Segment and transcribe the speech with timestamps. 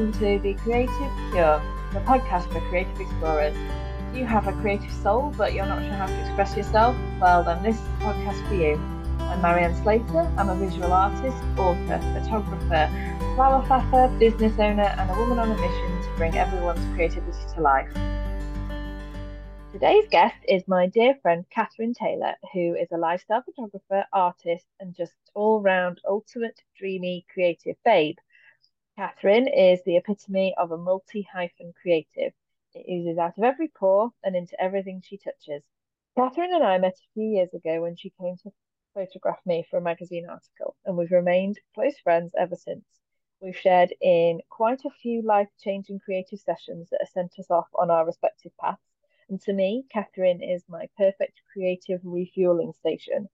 [0.00, 1.60] Welcome to The Creative Cure,
[1.92, 3.54] the podcast for creative explorers.
[4.14, 6.96] Do you have a creative soul but you're not sure how to express yourself?
[7.20, 8.80] Well, then this is the podcast for you.
[9.18, 10.32] I'm Marianne Slater.
[10.38, 12.88] I'm a visual artist, author, photographer,
[13.34, 17.60] flower flapper, business owner, and a woman on a mission to bring everyone's creativity to
[17.60, 17.92] life.
[19.70, 24.94] Today's guest is my dear friend Kathryn Taylor, who is a lifestyle photographer, artist, and
[24.94, 28.16] just all round ultimate dreamy creative babe.
[28.98, 32.32] Kathryn is the epitome of a multi hyphen creative.
[32.74, 35.62] It oozes out of every pore and into everything she touches.
[36.18, 38.52] Kathryn and I met a few years ago when she came to
[38.92, 42.84] photograph me for a magazine article, and we've remained close friends ever since.
[43.40, 47.68] We've shared in quite a few life changing creative sessions that have sent us off
[47.74, 48.82] on our respective paths.
[49.28, 53.28] And to me, Kathryn is my perfect creative refueling station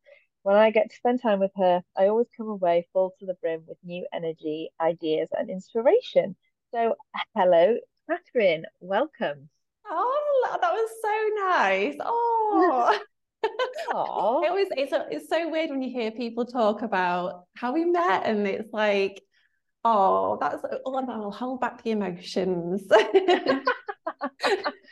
[0.47, 3.35] when I get to spend time with her, I always come away full to the
[3.35, 6.37] brim with new energy, ideas, and inspiration.
[6.73, 6.95] So,
[7.35, 8.63] hello, Kathryn.
[8.79, 9.49] Welcome.
[9.91, 11.97] Oh, that was so nice.
[12.01, 13.01] Oh.
[14.45, 18.25] It was it's, it's so weird when you hear people talk about how we met
[18.25, 19.23] and it's like
[19.87, 22.83] oh that's oh I'll hold back the emotions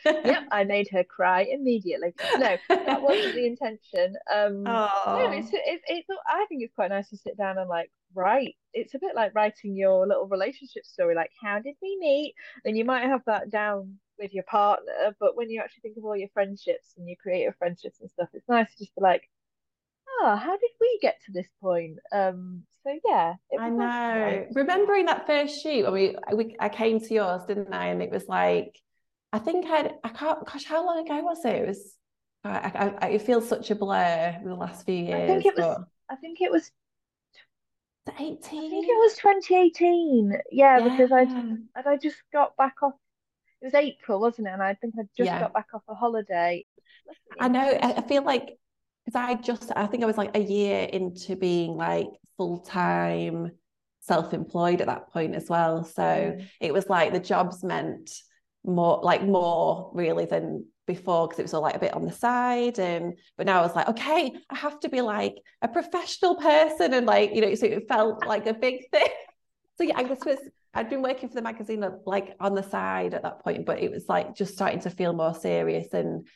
[0.05, 2.13] yep, I made her cry immediately.
[2.37, 4.15] No, that wasn't the intention.
[4.33, 4.89] Um, oh.
[5.07, 8.55] no, it's, it's, it's, I think it's quite nice to sit down and like write.
[8.73, 12.35] It's a bit like writing your little relationship story, like how did we meet?
[12.65, 16.05] And you might have that down with your partner, but when you actually think of
[16.05, 19.23] all your friendships and your creative friendships and stuff, it's nice to just be like,
[20.21, 21.97] oh, how did we get to this point?
[22.11, 23.77] Um, so yeah, I know.
[23.77, 24.47] Nice.
[24.53, 27.87] Remembering that first shoot when we, we I came to yours, didn't I?
[27.87, 28.79] And it was like
[29.35, 31.55] I think I'd, I can't, gosh, how long ago was it?
[31.55, 31.97] It was,
[32.45, 35.29] I, I, it feels such a blur the last few years.
[35.29, 36.71] I think it was, I think it was
[38.07, 38.23] 18.
[38.23, 40.39] I think it was 2018.
[40.51, 40.83] Yeah, yeah.
[40.89, 41.27] because I'd,
[41.75, 42.93] I'd, I just got back off,
[43.61, 44.51] it was April, wasn't it?
[44.51, 45.41] And I think I just yeah.
[45.41, 46.65] got back off a holiday.
[47.37, 48.57] I know, I feel like,
[49.05, 52.07] because I just, I think I was like a year into being like
[52.37, 53.51] full time
[54.01, 55.83] self employed at that point as well.
[55.83, 56.47] So mm.
[56.59, 58.11] it was like the jobs meant,
[58.63, 62.11] more like more really than before because it was all like a bit on the
[62.11, 66.35] side and but now I was like okay I have to be like a professional
[66.35, 69.07] person and like you know so it felt like a big thing
[69.77, 70.39] so yeah I guess was
[70.73, 73.91] I'd been working for the magazine like on the side at that point but it
[73.91, 76.27] was like just starting to feel more serious and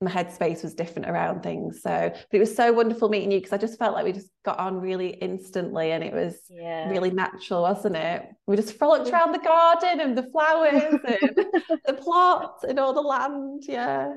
[0.00, 1.82] my headspace was different around things.
[1.82, 4.30] So, but it was so wonderful meeting you because I just felt like we just
[4.44, 6.88] got on really instantly and it was yeah.
[6.88, 8.22] really natural, wasn't it?
[8.46, 13.00] We just frolicked around the garden and the flowers and the plot and all the
[13.00, 13.64] land.
[13.66, 14.12] Yeah.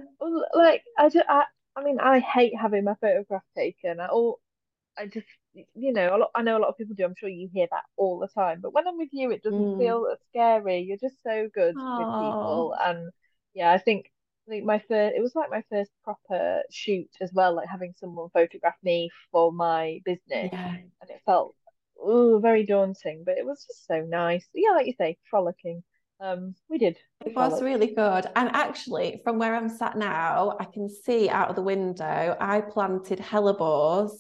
[0.54, 4.00] Like, I, just, I, I mean, I hate having my photograph taken.
[4.00, 4.40] I, all,
[5.00, 7.06] I just, you know, lot, I know a lot of people do.
[7.06, 8.60] I'm sure you hear that all the time.
[8.62, 9.80] But when I'm with you, it doesn't mm.
[9.80, 10.82] feel scary.
[10.82, 11.98] You're just so good Aww.
[11.98, 12.76] with people.
[12.86, 13.10] And
[13.56, 14.11] yeah, I think
[14.52, 18.28] Think my first it was like my first proper shoot as well, like having someone
[18.34, 20.76] photograph me for my business, yeah.
[20.76, 21.56] and it felt
[22.06, 24.46] ooh, very daunting, but it was just so nice.
[24.54, 25.84] Yeah, like you say, frolicking.
[26.20, 26.98] Um, we did.
[27.26, 31.48] it was really good, and actually, from where I'm sat now, I can see out
[31.48, 32.36] of the window.
[32.38, 34.12] I planted hellebores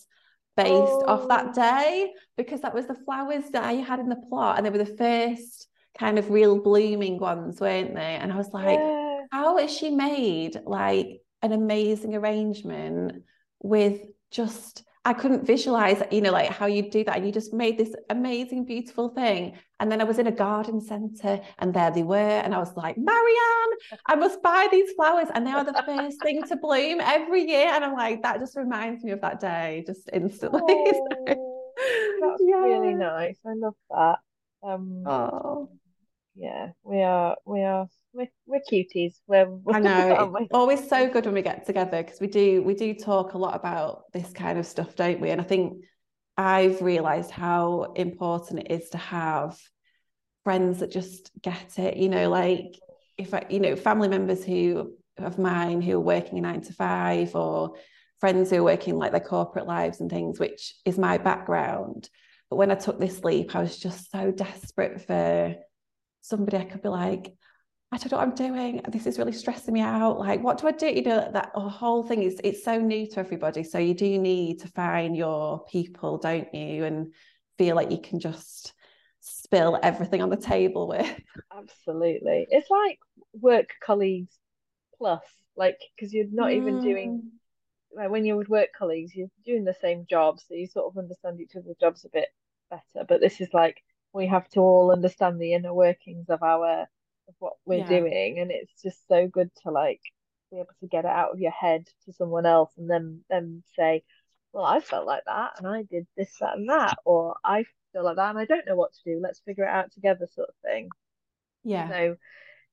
[0.55, 1.05] based oh.
[1.07, 1.53] off that oh.
[1.53, 4.77] day because that was the flowers that I had in the plot, and they were
[4.77, 5.67] the first
[5.99, 8.15] kind of real blooming ones, weren't they?
[8.15, 8.79] And I was like.
[8.79, 9.00] Yeah
[9.31, 13.23] how has she made like an amazing arrangement
[13.61, 17.17] with just I couldn't visualize, you know, like how you do that.
[17.17, 19.57] And you just made this amazing, beautiful thing.
[19.79, 22.17] And then I was in a garden center and there they were.
[22.17, 25.29] And I was like, Marianne, I must buy these flowers.
[25.33, 27.69] And they are the first thing to bloom every year.
[27.69, 30.61] And I'm like, that just reminds me of that day, just instantly.
[30.61, 31.25] Oh,
[32.21, 32.57] that's yeah.
[32.57, 33.39] really nice.
[33.43, 34.19] I love that.
[34.61, 35.69] Um, oh.
[36.35, 39.15] Yeah, we are, we are we're, we're cuties.
[39.27, 40.37] We're, I know.
[40.51, 43.55] Always so good when we get together because we do we do talk a lot
[43.55, 45.29] about this kind of stuff, don't we?
[45.29, 45.83] And I think
[46.37, 49.57] I've realized how important it is to have
[50.43, 51.97] friends that just get it.
[51.97, 52.79] You know, like
[53.17, 56.73] if I, you know, family members who of mine who are working a nine to
[56.73, 57.73] five or
[58.19, 62.09] friends who are working like their corporate lives and things, which is my background.
[62.49, 65.55] But when I took this leap, I was just so desperate for
[66.21, 67.33] somebody I could be like,
[67.91, 68.81] I don't know what I'm doing.
[68.87, 70.17] This is really stressing me out.
[70.17, 70.87] Like, what do I do?
[70.87, 73.63] You know, that whole thing is it's so new to everybody.
[73.63, 76.85] So you do need to find your people, don't you?
[76.85, 77.13] And
[77.57, 78.73] feel like you can just
[79.19, 81.19] spill everything on the table with.
[81.55, 82.47] Absolutely.
[82.49, 82.97] It's like
[83.33, 84.33] work colleagues
[84.97, 85.23] plus,
[85.57, 86.57] like, because you're not mm.
[86.57, 87.97] even doing mm.
[87.97, 90.97] like when you're with work colleagues, you're doing the same job, so you sort of
[90.97, 92.29] understand each other's jobs a bit
[92.69, 93.05] better.
[93.07, 96.81] But this is like we have to all understand the inner workings of our
[97.27, 97.87] of what we're yeah.
[97.87, 100.01] doing, and it's just so good to like
[100.51, 103.63] be able to get it out of your head to someone else, and then then
[103.75, 104.03] say,
[104.53, 107.63] well, I felt like that, and I did this, that, and that, or I
[107.93, 109.19] feel like that, and I don't know what to do.
[109.21, 110.89] Let's figure it out together, sort of thing.
[111.63, 111.89] Yeah.
[111.89, 112.17] So,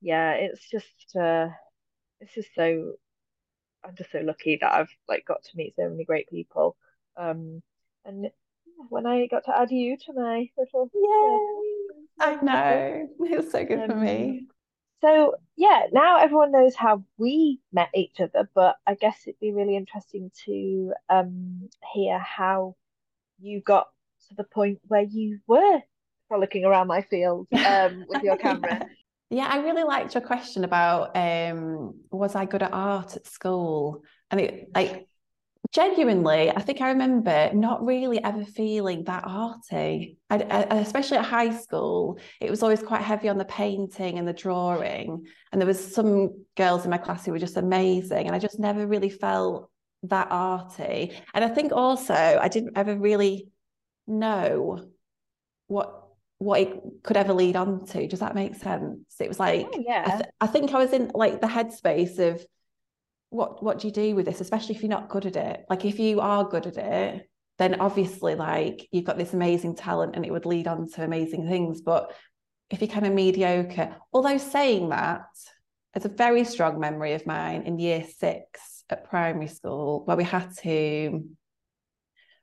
[0.01, 1.49] yeah, it's just uh,
[2.19, 2.93] it's just so
[3.83, 6.75] I'm just so lucky that I've like got to meet so many great people.
[7.17, 7.61] Um,
[8.05, 8.29] and
[8.89, 12.25] when I got to add you to my little Yay!
[12.25, 13.07] I know.
[13.25, 14.47] It was so good um, for me.
[15.01, 19.51] So yeah, now everyone knows how we met each other, but I guess it'd be
[19.51, 22.75] really interesting to um hear how
[23.39, 23.87] you got
[24.27, 25.81] to the point where you were
[26.27, 28.79] frolicking around my field um with your camera.
[28.79, 28.85] yeah.
[29.31, 34.01] Yeah, I really liked your question about um, was I good at art at school?
[34.31, 35.07] And it like
[35.71, 40.17] genuinely, I think I remember not really ever feeling that arty.
[40.29, 44.27] I, I, especially at high school, it was always quite heavy on the painting and
[44.27, 45.25] the drawing.
[45.51, 48.59] And there was some girls in my class who were just amazing, and I just
[48.59, 49.69] never really felt
[50.03, 51.13] that arty.
[51.33, 53.49] And I think also I didn't ever really
[54.07, 54.85] know
[55.67, 55.95] what
[56.39, 58.07] what it could ever lead on to.
[58.07, 59.01] Does that make sense?
[59.19, 60.03] It was like, oh, yeah.
[60.05, 62.41] I, th- I, think I was in like the headspace of
[63.29, 65.65] what what do you do with this, especially if you're not good at it.
[65.69, 70.15] Like if you are good at it, then obviously like you've got this amazing talent
[70.15, 71.81] and it would lead on to amazing things.
[71.81, 72.15] But
[72.69, 75.25] if you're kind of mediocre, although saying that,
[75.95, 80.23] it's a very strong memory of mine in year six at primary school where we
[80.23, 81.23] had to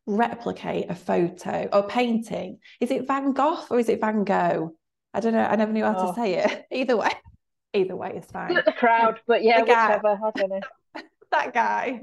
[0.06, 2.58] replicate a photo or painting.
[2.80, 4.76] Is it Van Gogh or is it Van Gogh?
[5.12, 5.44] I don't know.
[5.44, 6.08] I never knew how oh.
[6.08, 6.66] to say it.
[6.70, 7.10] Either way,
[7.76, 8.54] either way is fine.
[8.54, 10.08] The crowd, but yeah, whichever.
[10.08, 10.60] I don't know.
[11.30, 12.00] that guy.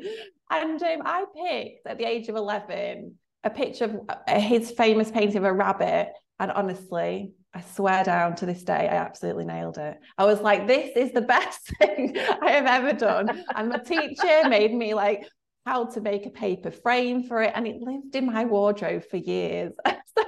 [0.50, 5.12] And um, I picked at the age of 11 a picture of uh, his famous
[5.12, 6.10] painting of a rabbit.
[6.40, 10.00] And honestly, I swear down to this day, I absolutely nailed it.
[10.18, 13.44] I was like, this is the best thing I have ever done.
[13.56, 15.28] And my teacher made me like
[15.66, 19.18] how to make a paper frame for it and it lived in my wardrobe for
[19.18, 19.74] years.
[20.16, 20.24] So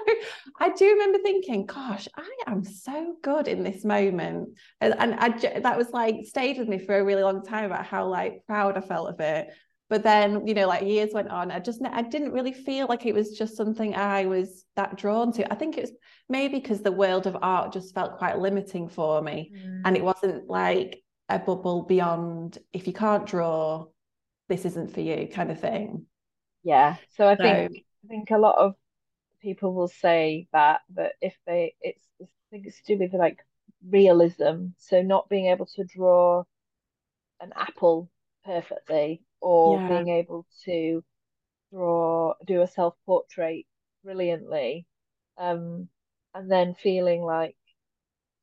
[0.59, 4.49] i do remember thinking gosh i am so good in this moment.
[4.81, 5.29] And, and I,
[5.59, 8.75] that was like stayed with me for a really long time about how like proud
[8.75, 9.49] i felt of it.
[9.89, 13.05] But then you know like years went on i just i didn't really feel like
[13.05, 15.51] it was just something i was that drawn to.
[15.53, 15.91] I think it was
[16.29, 19.81] maybe because the world of art just felt quite limiting for me mm.
[19.85, 23.85] and it wasn't like a bubble beyond if you can't draw
[24.47, 26.05] this isn't for you kind of thing
[26.63, 28.75] yeah so i so, think i think a lot of
[29.41, 33.13] people will say that that if they it's, it's i think it's to do with
[33.13, 33.39] like
[33.87, 36.43] realism so not being able to draw
[37.39, 38.09] an apple
[38.43, 39.87] perfectly or yeah.
[39.89, 41.03] being able to
[41.71, 43.65] draw do a self-portrait
[44.03, 44.85] brilliantly
[45.37, 45.87] um
[46.33, 47.55] and then feeling like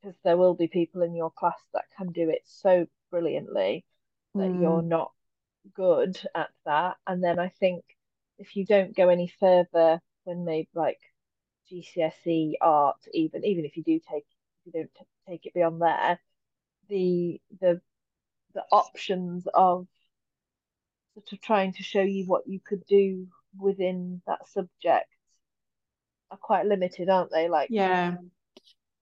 [0.01, 3.85] because there will be people in your class that can do it so brilliantly
[4.35, 4.61] that mm.
[4.61, 5.13] you're not
[5.75, 6.97] good at that.
[7.07, 7.85] And then I think
[8.39, 11.01] if you don't go any further than maybe like
[11.71, 14.25] GCSE art, even even if you do take
[14.65, 16.19] if you don't t- take it beyond there,
[16.89, 17.81] the the
[18.55, 19.87] the options of
[21.15, 23.27] sort of trying to show you what you could do
[23.59, 25.09] within that subject
[26.31, 27.49] are quite limited, aren't they?
[27.49, 28.17] Like yeah.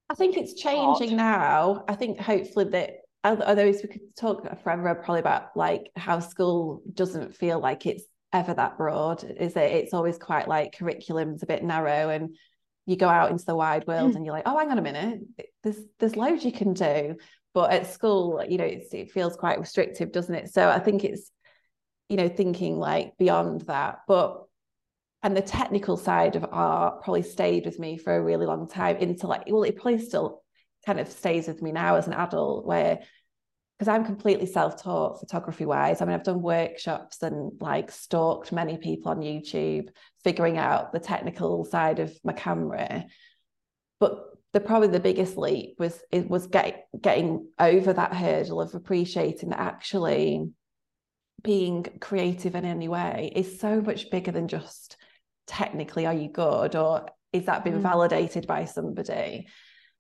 [0.09, 1.17] I think it's changing art.
[1.17, 1.85] now.
[1.87, 7.37] I think hopefully that although we could talk forever probably about like how school doesn't
[7.37, 9.73] feel like it's ever that broad is it?
[9.73, 12.37] It's always quite like curriculum's a bit narrow and
[12.87, 14.17] you go out into the wide world mm.
[14.17, 15.21] and you're like oh hang on a minute.
[15.63, 17.17] There's there's loads you can do.
[17.53, 20.53] But at school you know it feels quite restrictive doesn't it?
[20.53, 21.31] So i think it's
[22.09, 24.01] you know thinking like beyond that.
[24.09, 24.45] But
[25.23, 28.97] and the technical side of art probably stayed with me for a really long time
[28.97, 30.43] into like well it probably still
[30.87, 33.01] kind of stays with me now as an adult where
[33.81, 36.03] because I'm completely self-taught photography wise.
[36.03, 39.89] I mean, I've done workshops and like stalked many people on YouTube,
[40.23, 43.07] figuring out the technical side of my camera.
[43.99, 44.23] But
[44.53, 49.49] the probably the biggest leap was it was get, getting over that hurdle of appreciating
[49.49, 50.51] that actually
[51.43, 54.99] being creative in any way is so much bigger than just
[55.47, 57.83] technically are you good or is that been mm.
[57.83, 59.47] validated by somebody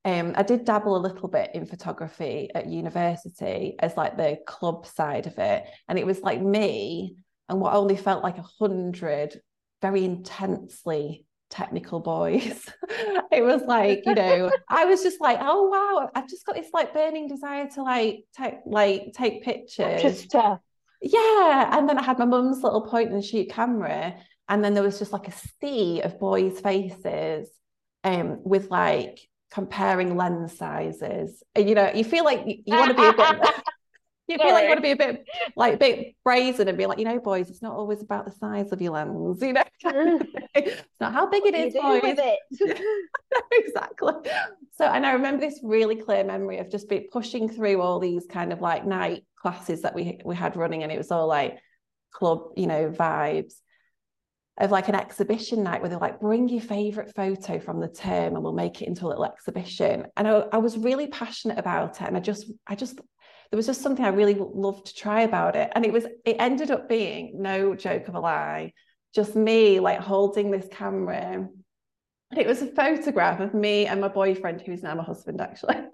[0.04, 4.86] um, I did dabble a little bit in photography at university as like the club
[4.86, 5.64] side of it.
[5.88, 7.16] And it was like me
[7.48, 9.40] and what only felt like a hundred
[9.82, 12.66] very intensely technical boys.
[13.30, 16.70] it was like, you know, I was just like, oh wow, I've just got this
[16.72, 20.00] like burning desire to like take like take pictures.
[20.00, 20.56] Just uh...
[21.02, 21.76] Yeah.
[21.76, 24.16] And then I had my mum's little point and shoot camera.
[24.48, 27.50] And then there was just like a sea of boys' faces
[28.02, 31.42] um, with like comparing lens sizes.
[31.54, 33.54] And, you know, you feel like you, you want to be a bit.
[34.30, 35.24] you feel like you want to be a bit
[35.56, 38.30] like a bit brazen and be like, you know, boys, it's not always about the
[38.30, 39.64] size of your lens, you know.
[40.54, 42.00] it's not how big it is, boys.
[42.04, 42.80] It?
[43.52, 44.12] exactly.
[44.72, 48.24] So, and I remember this really clear memory of just be pushing through all these
[48.30, 51.58] kind of like night classes that we we had running, and it was all like
[52.12, 53.54] club, you know, vibes
[54.60, 58.34] of like an exhibition night where they're like, bring your favorite photo from the term
[58.34, 60.06] and we'll make it into a little exhibition.
[60.16, 62.06] And I, I, was really passionate about it.
[62.06, 65.56] And I just, I just, there was just something I really loved to try about
[65.56, 65.70] it.
[65.74, 68.72] And it was, it ended up being no joke of a lie,
[69.14, 71.48] just me like holding this camera.
[72.36, 75.76] It was a photograph of me and my boyfriend, who's now my husband, actually.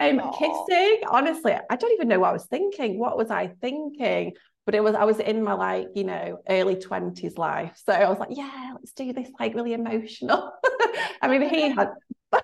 [0.00, 1.02] Um, kissing.
[1.08, 2.98] Honestly, I don't even know what I was thinking.
[2.98, 4.32] What was I thinking?
[4.64, 7.72] But it was I was in my like you know early 20s life.
[7.84, 10.52] So I was like yeah let's do this like really emotional.
[11.22, 11.90] I mean he had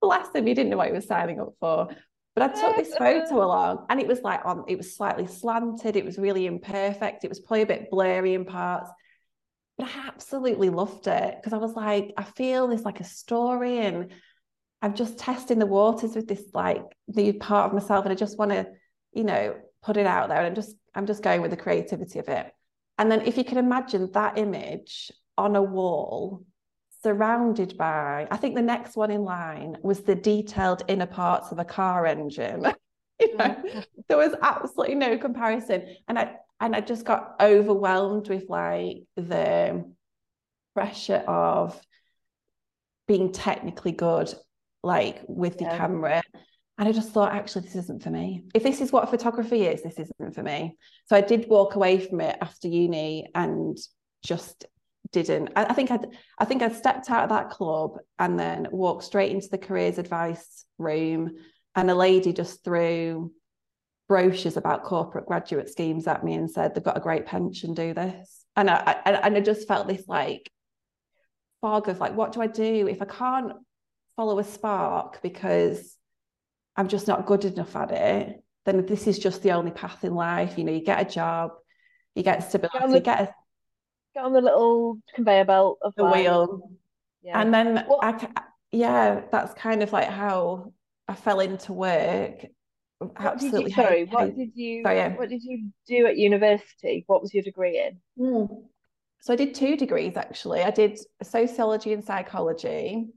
[0.00, 1.88] bless him he didn't know what he was signing up for.
[2.34, 5.96] But I took this photo along and it was like on it was slightly slanted
[5.96, 8.90] it was really imperfect it was probably a bit blurry in parts.
[9.78, 13.78] But I absolutely loved it because I was like I feel this like a story
[13.78, 14.12] and
[14.82, 18.38] I'm just testing the waters with this like new part of myself and I just
[18.38, 18.66] want to
[19.12, 22.18] you know put it out there and I'm just I'm just going with the creativity
[22.18, 22.52] of it.
[22.98, 26.44] And then if you can imagine that image on a wall
[27.02, 31.58] surrounded by, I think the next one in line was the detailed inner parts of
[31.58, 32.64] a car engine.
[33.20, 33.62] you know,
[34.08, 35.96] there was absolutely no comparison.
[36.08, 39.84] And I and I just got overwhelmed with like the
[40.74, 41.80] pressure of
[43.06, 44.32] being technically good,
[44.82, 45.76] like with the yeah.
[45.76, 46.22] camera
[46.76, 48.44] and I just thought, actually, this isn't for me.
[48.52, 50.76] If this is what photography is, this isn't for me.
[51.06, 53.78] So I did walk away from it after uni and
[54.24, 54.66] just
[55.12, 55.50] didn't.
[55.54, 56.00] I, I think I
[56.38, 59.98] I think I stepped out of that club and then walked straight into the careers
[59.98, 61.36] advice room.
[61.76, 63.32] And a lady just threw
[64.08, 67.94] brochures about corporate graduate schemes at me and said, they've got a great pension, do
[67.94, 68.44] this.
[68.56, 70.50] And I, I and I just felt this like
[71.60, 73.52] fog of like, what do I do if I can't
[74.16, 75.96] follow a spark because
[76.76, 80.14] I'm just not good enough at it, then this is just the only path in
[80.14, 80.56] life.
[80.56, 81.52] You know, you get a job,
[82.14, 83.34] you get stability, get on the, get, a,
[84.14, 86.70] get on the little conveyor belt of the wheel.
[87.22, 87.40] Yeah.
[87.40, 88.28] And then well, I,
[88.72, 90.72] yeah, that's kind of like how
[91.08, 92.46] I fell into work.
[93.16, 93.70] Absolutely.
[93.70, 95.16] You, sorry, what did you sorry, yeah.
[95.16, 97.04] what did you do at university?
[97.06, 98.24] What was your degree in?
[98.24, 98.64] Mm.
[99.20, 100.62] So I did two degrees actually.
[100.62, 103.08] I did sociology and psychology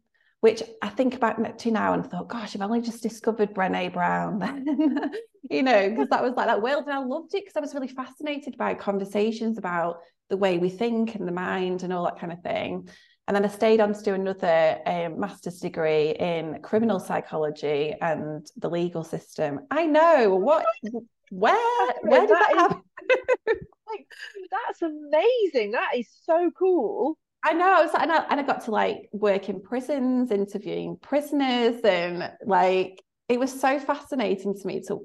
[0.41, 3.91] which I think about to now and thought, gosh, if I only just discovered Brene
[3.91, 5.11] Brown then,
[5.49, 6.83] you know, because that was like that world.
[6.85, 10.69] And I loved it because I was really fascinated by conversations about the way we
[10.69, 12.89] think and the mind and all that kind of thing.
[13.27, 18.47] And then I stayed on to do another um, master's degree in criminal psychology and
[18.55, 19.61] the legal system.
[19.69, 20.65] I know what,
[21.29, 22.81] where, where did that, that happen?
[23.87, 24.07] like,
[24.49, 25.71] that's amazing.
[25.71, 27.17] That is so cool.
[27.43, 27.89] I know.
[27.97, 33.39] And, I, and I got to like work in prisons, interviewing prisoners, and like it
[33.39, 35.01] was so fascinating to me to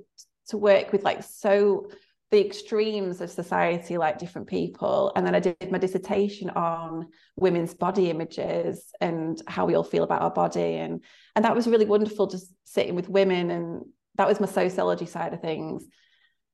[0.48, 1.86] to work with like so
[2.30, 5.12] the extremes of society, like different people.
[5.14, 10.02] And then I did my dissertation on women's body images and how we all feel
[10.02, 11.04] about our body, and
[11.36, 13.82] and that was really wonderful, just sitting with women, and
[14.16, 15.84] that was my sociology side of things.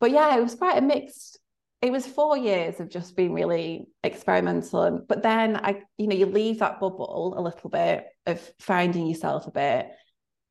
[0.01, 1.38] But yeah, it was quite a mixed
[1.81, 6.27] it was four years of just being really experimental but then i you know you
[6.27, 9.91] leave that bubble a little bit of finding yourself a bit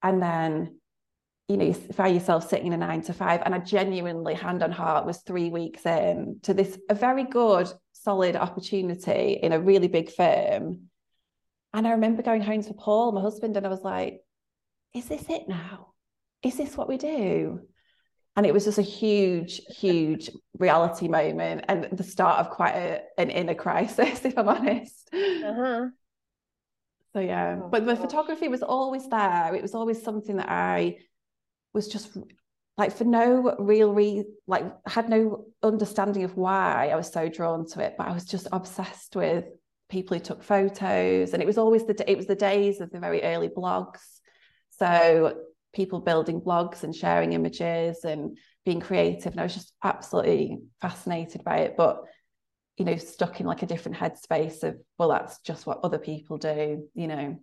[0.04, 0.80] and then
[1.48, 4.64] you know you find yourself sitting in a nine to five and i genuinely hand
[4.64, 9.60] on heart was three weeks in to this a very good solid opportunity in a
[9.60, 10.88] really big firm.
[11.74, 14.22] And i remember going home to paul my husband and i was like
[14.94, 15.94] is this it now?
[16.44, 17.62] Is this what we do
[18.38, 23.02] and it was just a huge huge reality moment and the start of quite a,
[23.18, 25.88] an inner crisis if i'm honest uh-huh.
[27.14, 28.02] so yeah oh, but the gosh.
[28.02, 30.96] photography was always there it was always something that i
[31.74, 32.16] was just
[32.78, 37.66] like for no real re like had no understanding of why i was so drawn
[37.66, 39.46] to it but i was just obsessed with
[39.90, 43.00] people who took photos and it was always the it was the days of the
[43.00, 44.20] very early blogs
[44.70, 45.38] so
[45.78, 49.32] people building blogs and sharing images and being creative.
[49.32, 51.76] And I was just absolutely fascinated by it.
[51.78, 52.02] But,
[52.78, 56.40] you know, stuck in like a different headspace of, well, that's just what other people
[56.40, 57.40] do, you know.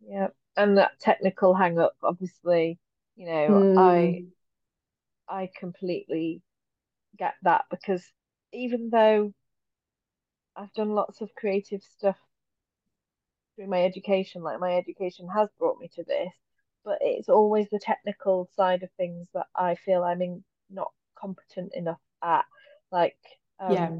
[0.00, 0.28] Yeah.
[0.56, 2.78] And that technical hang up, obviously,
[3.16, 3.78] you know, mm.
[3.78, 4.24] I
[5.28, 6.42] I completely
[7.18, 8.04] get that because
[8.52, 9.32] even though
[10.56, 12.16] I've done lots of creative stuff
[13.56, 16.32] through my education, like my education has brought me to this,
[16.84, 21.72] but it's always the technical side of things that I feel I'm in, not competent
[21.74, 22.44] enough at.
[22.92, 23.16] Like,
[23.58, 23.90] um, yeah.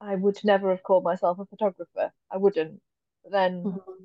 [0.00, 2.12] I would never have called myself a photographer.
[2.30, 2.80] I wouldn't.
[3.22, 4.04] But then mm-hmm.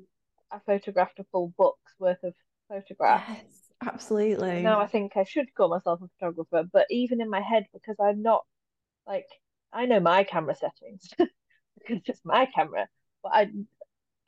[0.50, 2.34] I photographed a full book's worth of
[2.68, 3.28] photographs.
[3.28, 4.62] Yes, absolutely.
[4.62, 7.96] Now I think I should call myself a photographer, but even in my head, because
[8.00, 8.44] I'm not
[9.06, 9.26] like
[9.72, 12.88] I know my camera settings because it's my camera,
[13.22, 13.50] but I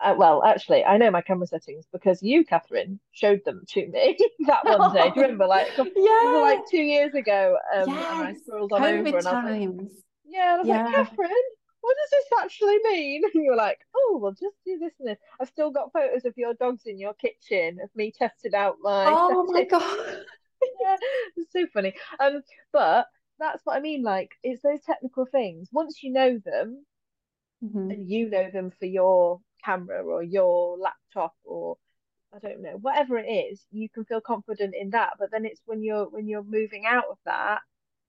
[0.02, 4.16] uh, well, actually, I know my camera settings because you, Kathryn, showed them to me
[4.47, 5.11] that one day.
[5.14, 5.47] Do you remember?
[5.47, 7.56] Like, yeah, like two years ago.
[7.75, 8.12] Um, yes.
[8.12, 9.90] and I scrolled on over and I was like,
[10.26, 10.85] yeah, I was yeah.
[10.85, 11.42] like, Kathryn,
[11.80, 13.23] what does this actually mean?
[13.35, 15.18] And you were like, oh, well, just do this and this.
[15.40, 19.06] I've still got photos of your dogs in your kitchen of me testing out my.
[19.09, 19.99] Oh my god!
[20.80, 20.97] yeah,
[21.37, 21.94] it's so funny.
[22.21, 22.42] Um,
[22.73, 23.06] but
[23.38, 24.02] that's what I mean.
[24.02, 25.68] Like, it's those technical things.
[25.73, 26.85] Once you know them,
[27.62, 27.90] mm-hmm.
[27.90, 31.76] and you know them for your camera or your laptop or
[32.35, 35.14] I don't know, whatever it is, you can feel confident in that.
[35.19, 37.61] But then it's when you're when you're moving out of that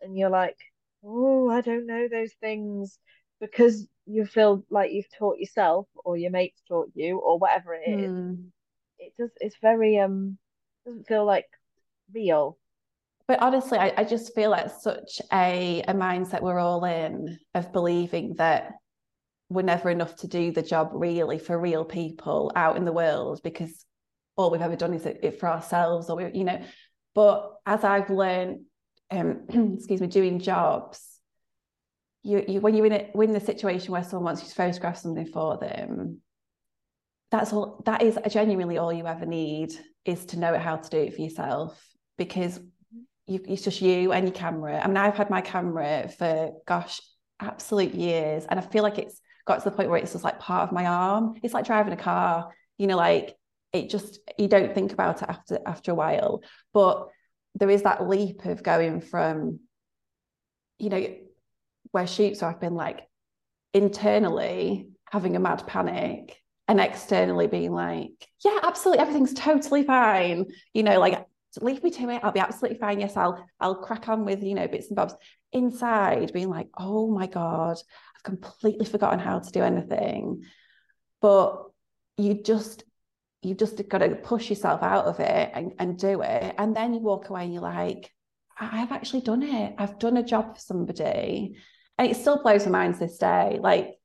[0.01, 0.57] and you're like,
[1.03, 2.97] oh, I don't know those things
[3.41, 7.89] because you feel like you've taught yourself or your mates taught you or whatever it
[7.89, 8.11] is.
[8.11, 8.45] Mm.
[8.97, 9.31] It does.
[9.41, 10.37] It's very um
[10.85, 11.47] doesn't feel like
[12.13, 12.57] real.
[13.27, 17.73] But honestly, I, I just feel like such a a mindset we're all in of
[17.73, 18.73] believing that
[19.53, 23.41] we're never enough to do the job really for real people out in the world
[23.43, 23.85] because
[24.35, 26.61] all we've ever done is it, for ourselves or we, you know.
[27.15, 28.61] But as i've learned
[29.11, 29.45] um
[29.77, 31.19] excuse me doing jobs
[32.23, 34.97] you, you when you're in, a, in the situation where someone wants you to photograph
[34.97, 36.19] something for them
[37.31, 39.73] that's all that is genuinely all you ever need
[40.05, 41.79] is to know how to do it for yourself
[42.17, 42.59] because
[43.25, 44.81] you, it's just you and your camera.
[44.81, 47.01] I mean i've had my camera for gosh
[47.39, 50.39] absolute years and i feel like it's got to the point where it's just like
[50.39, 51.35] part of my arm.
[51.43, 53.35] It's like driving a car, you know, like
[53.71, 56.43] it just you don't think about it after after a while.
[56.73, 57.07] But
[57.55, 59.59] there is that leap of going from,
[60.79, 61.15] you know,
[61.91, 63.01] where shoots I've been like
[63.73, 68.11] internally having a mad panic and externally being like,
[68.43, 70.45] yeah, absolutely, everything's totally fine.
[70.73, 71.25] You know, like
[71.61, 72.21] leave me to it.
[72.23, 72.99] I'll be absolutely fine.
[72.99, 75.15] Yes, I'll I'll crack on with you know bits and bobs.
[75.51, 77.77] Inside, being like, oh my god,
[78.23, 80.43] completely forgotten how to do anything.
[81.21, 81.63] But
[82.17, 82.83] you just
[83.41, 86.55] you've just got to push yourself out of it and, and do it.
[86.57, 88.09] And then you walk away and you're like,
[88.57, 89.75] I've actually done it.
[89.77, 91.57] I've done a job for somebody.
[91.97, 93.59] And it still blows my mind to this day.
[93.61, 93.95] Like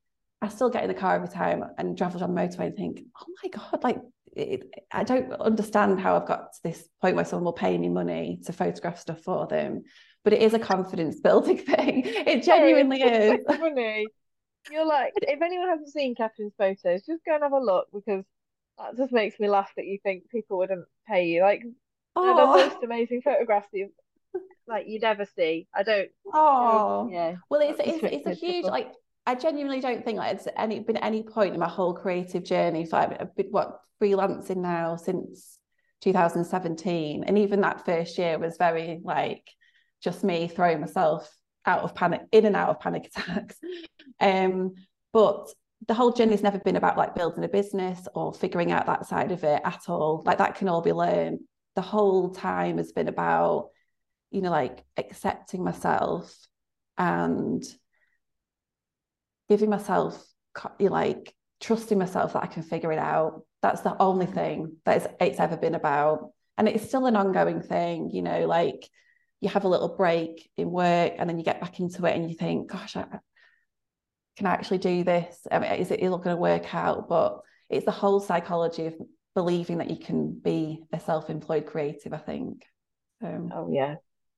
[0.41, 3.25] I still get in the car every time and travel on motorway and think, oh
[3.43, 3.99] my God, like
[4.35, 7.89] it, I don't understand how I've got to this point where someone will pay me
[7.89, 9.83] money to photograph stuff for them
[10.23, 12.03] but it is a confidence building thing.
[12.05, 13.39] It genuinely is.
[13.47, 14.07] funny.
[14.69, 18.23] You're like, if anyone hasn't seen Kathryn's photos, just go and have a look because
[18.77, 21.41] that just makes me laugh that you think people wouldn't pay you.
[21.41, 21.63] Like,
[22.15, 23.91] they're the most amazing photographs you've
[24.67, 25.67] like you'd ever see.
[25.73, 26.09] I don't.
[26.31, 27.35] Oh, yeah.
[27.49, 28.91] Well, it's it's, it's a huge like.
[29.29, 32.83] I genuinely don't think like it's any been any point in my whole creative journey.
[32.85, 35.59] So I've, been what freelancing now since
[36.01, 39.47] 2017, and even that first year was very like
[40.03, 41.31] just me throwing myself
[41.63, 43.55] out of panic, in and out of panic attacks.
[44.19, 44.73] Um,
[45.13, 45.47] but
[45.87, 49.31] the whole journey's never been about like building a business or figuring out that side
[49.31, 50.23] of it at all.
[50.25, 51.41] Like that can all be learned.
[51.75, 53.69] The whole time has been about,
[54.31, 56.35] you know, like accepting myself
[56.97, 57.63] and
[59.49, 60.23] giving myself
[60.79, 63.43] like trusting myself that I can figure it out.
[63.61, 66.31] That's the only thing that it's, it's ever been about.
[66.57, 68.87] And it's still an ongoing thing, you know, like
[69.41, 72.29] you have a little break in work and then you get back into it and
[72.29, 73.05] you think, gosh, I,
[74.37, 75.47] can I actually do this?
[75.51, 77.09] I mean, is it not going to work out?
[77.09, 78.95] But it's the whole psychology of
[79.35, 82.63] believing that you can be a self-employed creative, I think.
[83.23, 83.95] Um, oh yeah.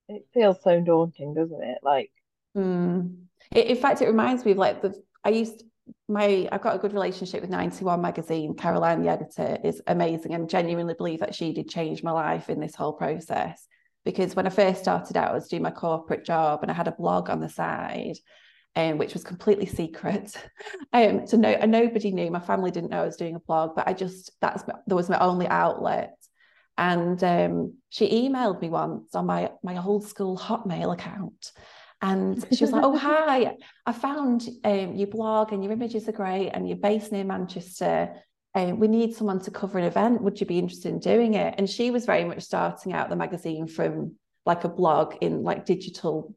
[0.07, 1.77] It feels so daunting, doesn't it?
[1.83, 2.11] Like
[2.55, 3.15] mm.
[3.51, 5.63] It, in fact, it reminds me of like the I used
[6.07, 8.55] my I've got a good relationship with 91 magazine.
[8.55, 12.59] Caroline, the editor, is amazing and genuinely believe that she did change my life in
[12.59, 13.67] this whole process
[14.03, 16.87] because when I first started out, I was doing my corporate job and I had
[16.87, 18.17] a blog on the side.
[18.73, 20.33] Um, which was completely secret.
[20.93, 22.31] Um, so no, nobody knew.
[22.31, 25.09] My family didn't know I was doing a blog, but I just that's that was
[25.09, 26.17] my only outlet.
[26.77, 31.51] And um, she emailed me once on my my old school Hotmail account,
[32.01, 36.13] and she was like, "Oh hi, I found um, your blog and your images are
[36.13, 38.13] great, and you're based near Manchester
[38.53, 40.21] um, we need someone to cover an event.
[40.21, 41.55] Would you be interested in doing it?
[41.57, 45.65] And she was very much starting out the magazine from like a blog in like
[45.65, 46.35] digital,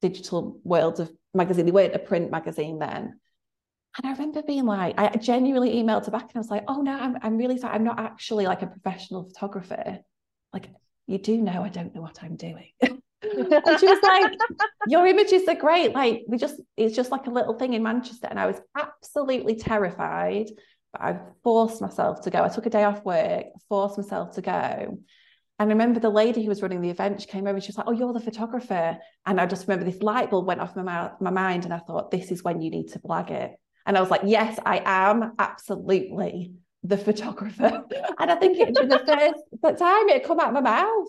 [0.00, 1.66] digital world of magazine.
[1.66, 3.18] They weren't a print magazine then.
[3.96, 6.80] And I remember being like, I genuinely emailed her back and I was like, oh
[6.80, 7.74] no, I'm, I'm really sorry.
[7.74, 9.98] I'm not actually like a professional photographer.
[10.52, 10.70] Like,
[11.06, 12.70] you do know I don't know what I'm doing.
[13.22, 14.32] and she was like,
[14.88, 15.94] Your images are great.
[15.94, 18.28] Like, we just, it's just like a little thing in Manchester.
[18.28, 20.46] And I was absolutely terrified,
[20.92, 22.42] but I forced myself to go.
[22.42, 24.98] I took a day off work, forced myself to go.
[25.58, 27.68] And I remember the lady who was running the event, she came over and she
[27.68, 28.98] was like, Oh, you're the photographer.
[29.26, 31.64] And I just remember this light bulb went off my, my mind.
[31.64, 33.52] And I thought, This is when you need to blag it.
[33.86, 37.84] And I was like, Yes, I am absolutely the photographer.
[38.18, 41.08] and I think it was the first time it had come out of my mouth.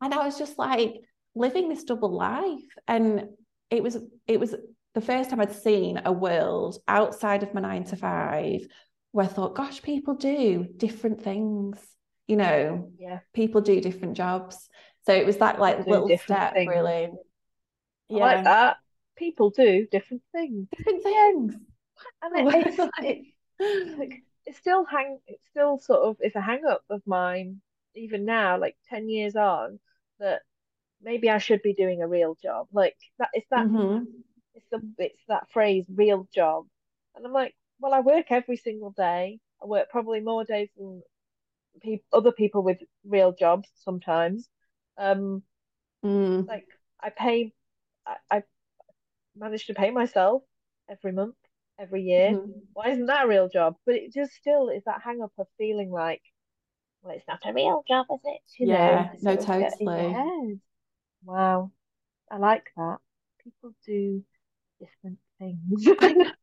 [0.00, 0.94] And I was just like
[1.38, 2.76] living this double life.
[2.86, 3.28] And
[3.70, 4.54] it was, it was
[4.94, 8.66] the first time I'd seen a world outside of my nine to five
[9.12, 11.78] where I thought, gosh, people do different things
[12.28, 13.20] you know yeah.
[13.32, 14.68] people do different jobs.
[15.06, 16.68] So it was that like little step things.
[16.68, 17.08] really.
[18.08, 18.24] Yeah.
[18.24, 18.76] I like that.
[19.16, 20.68] People do different things.
[20.76, 21.54] Different things.
[22.22, 22.78] And it, it's,
[23.58, 27.60] it's, like, it's still hang it's still sort of it's a hang up of mine
[27.96, 29.80] even now like 10 years on
[30.20, 30.42] that
[31.02, 34.04] maybe I should be doing a real job like that it's that mm-hmm.
[34.54, 36.66] it's the it's that phrase real job
[37.14, 41.02] and I'm like well I work every single day I work probably more days than
[41.80, 44.48] people, other people with real jobs sometimes.
[44.96, 45.42] Um,
[46.04, 46.46] mm.
[46.46, 46.66] like
[47.00, 47.52] I pay,
[48.06, 48.42] I, I
[49.36, 50.42] manage to pay myself
[50.88, 51.36] every month,
[51.78, 52.30] every year.
[52.30, 52.50] Mm-hmm.
[52.72, 53.76] Why isn't that a real job?
[53.86, 56.22] But it just still is that hang up of feeling like,
[57.02, 58.40] well, it's not a real job, is it?
[58.58, 60.58] You yeah, know, no, totally.
[61.28, 61.72] Wow,
[62.30, 62.96] I like that.
[63.44, 64.24] People do
[64.80, 65.86] different things.
[65.86, 66.34] it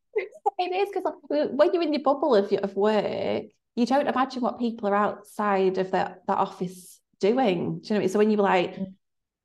[0.59, 3.45] is because when you're in the bubble of of work,
[3.75, 7.35] you don't imagine what people are outside of that that office doing.
[7.39, 8.09] Do you know what I mean?
[8.09, 8.93] So when you were like, mm.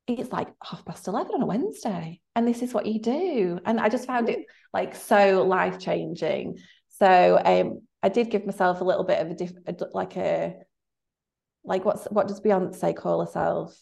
[0.06, 3.60] it's like half past 11 on a Wednesday, and this is what you do.
[3.64, 4.40] And I just found it
[4.74, 6.58] like so life changing.
[6.98, 10.56] So um, I did give myself a little bit of a different, like a,
[11.64, 13.74] like what's what does Beyonce call herself?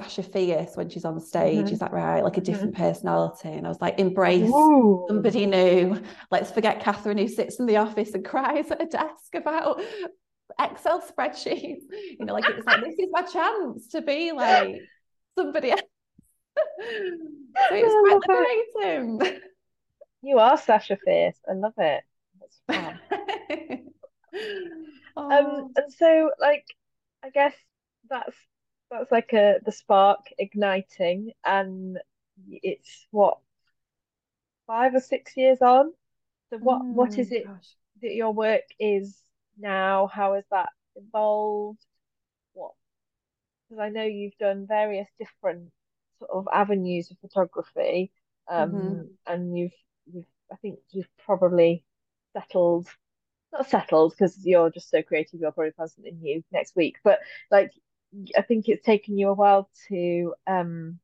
[0.00, 1.64] Sasha Fierce when she's on stage.
[1.64, 1.72] Mm-hmm.
[1.72, 2.22] Is that right?
[2.22, 2.52] Like a mm-hmm.
[2.52, 2.84] different mm-hmm.
[2.84, 3.48] personality.
[3.48, 5.04] And I was like, embrace Ooh.
[5.08, 6.00] somebody new.
[6.30, 9.82] Let's forget Kathryn who sits in the office and cries at a desk about
[10.60, 11.82] Excel spreadsheets.
[11.90, 14.76] You know, like it's like this is my chance to be like
[15.36, 15.80] somebody else.
[16.58, 16.64] so
[17.72, 19.40] it's quite liberating.
[20.22, 21.38] You are Sasha Fierce.
[21.48, 22.02] I love it.
[22.40, 23.00] That's fun.
[25.16, 25.30] oh.
[25.30, 26.64] Um, and so like
[27.24, 27.54] I guess
[28.08, 28.36] that's
[28.90, 31.98] that's like a the spark igniting, and
[32.50, 33.38] it's what
[34.66, 35.92] five or six years on.
[36.50, 37.74] So what mm, what is it gosh.
[38.02, 39.20] that your work is
[39.58, 40.06] now?
[40.06, 41.84] How has that evolved?
[42.54, 42.72] What?
[43.68, 45.70] Because I know you've done various different
[46.18, 48.12] sort of avenues of photography,
[48.48, 49.02] um, mm-hmm.
[49.26, 49.72] and you've
[50.12, 51.84] you've I think you've probably
[52.32, 52.86] settled
[53.52, 57.18] not settled because you're just so creative you'll probably find something new next week but
[57.50, 57.72] like
[58.36, 60.98] I think it's taken you a while to um,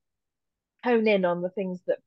[0.83, 1.99] hone in on the things that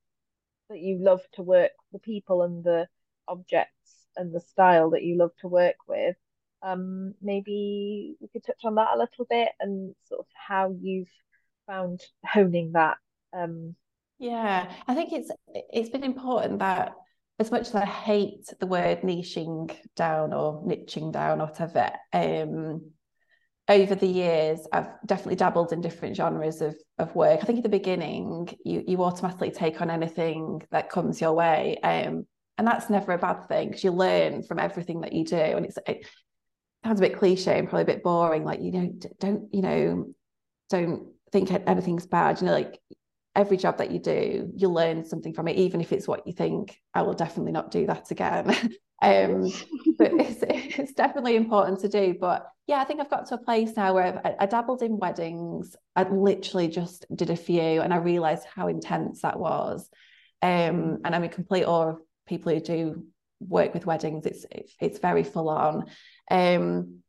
[0.69, 2.87] that you love to work, the people and the
[3.27, 6.15] objects and the style that you love to work with.
[6.61, 11.11] Um, maybe we could touch on that a little bit and sort of how you've
[11.67, 12.97] found honing that.
[13.33, 13.75] Um,
[14.19, 16.95] yeah, I think it's it's been important that
[17.39, 22.91] as much as I hate the word niching down or niching down or whatever, um,
[23.69, 27.39] over the years, I've definitely dabbled in different genres of, of work.
[27.41, 31.77] I think at the beginning, you you automatically take on anything that comes your way,
[31.83, 32.25] um,
[32.57, 35.35] and that's never a bad thing because you learn from everything that you do.
[35.35, 36.07] And it's it
[36.83, 38.45] sounds a bit cliche and probably a bit boring.
[38.45, 40.13] Like you know, don't you know,
[40.69, 42.39] don't think anything's bad.
[42.39, 42.79] You know, like
[43.35, 46.33] every job that you do, you learn something from it, even if it's what you
[46.33, 46.79] think.
[46.93, 48.49] I will definitely not do that again.
[49.01, 49.51] um,
[49.97, 50.43] but it's,
[50.79, 52.15] it's definitely important to do.
[52.19, 54.97] But yeah, I think I've got to a place now where I, I dabbled in
[54.97, 55.75] weddings.
[55.95, 59.89] I literally just did a few, and I realised how intense that was.
[60.41, 63.05] Um, and I'm complete awe of people who do
[63.39, 64.25] work with weddings.
[64.25, 64.45] It's
[64.79, 65.85] it's, very full on.
[66.29, 66.99] Um,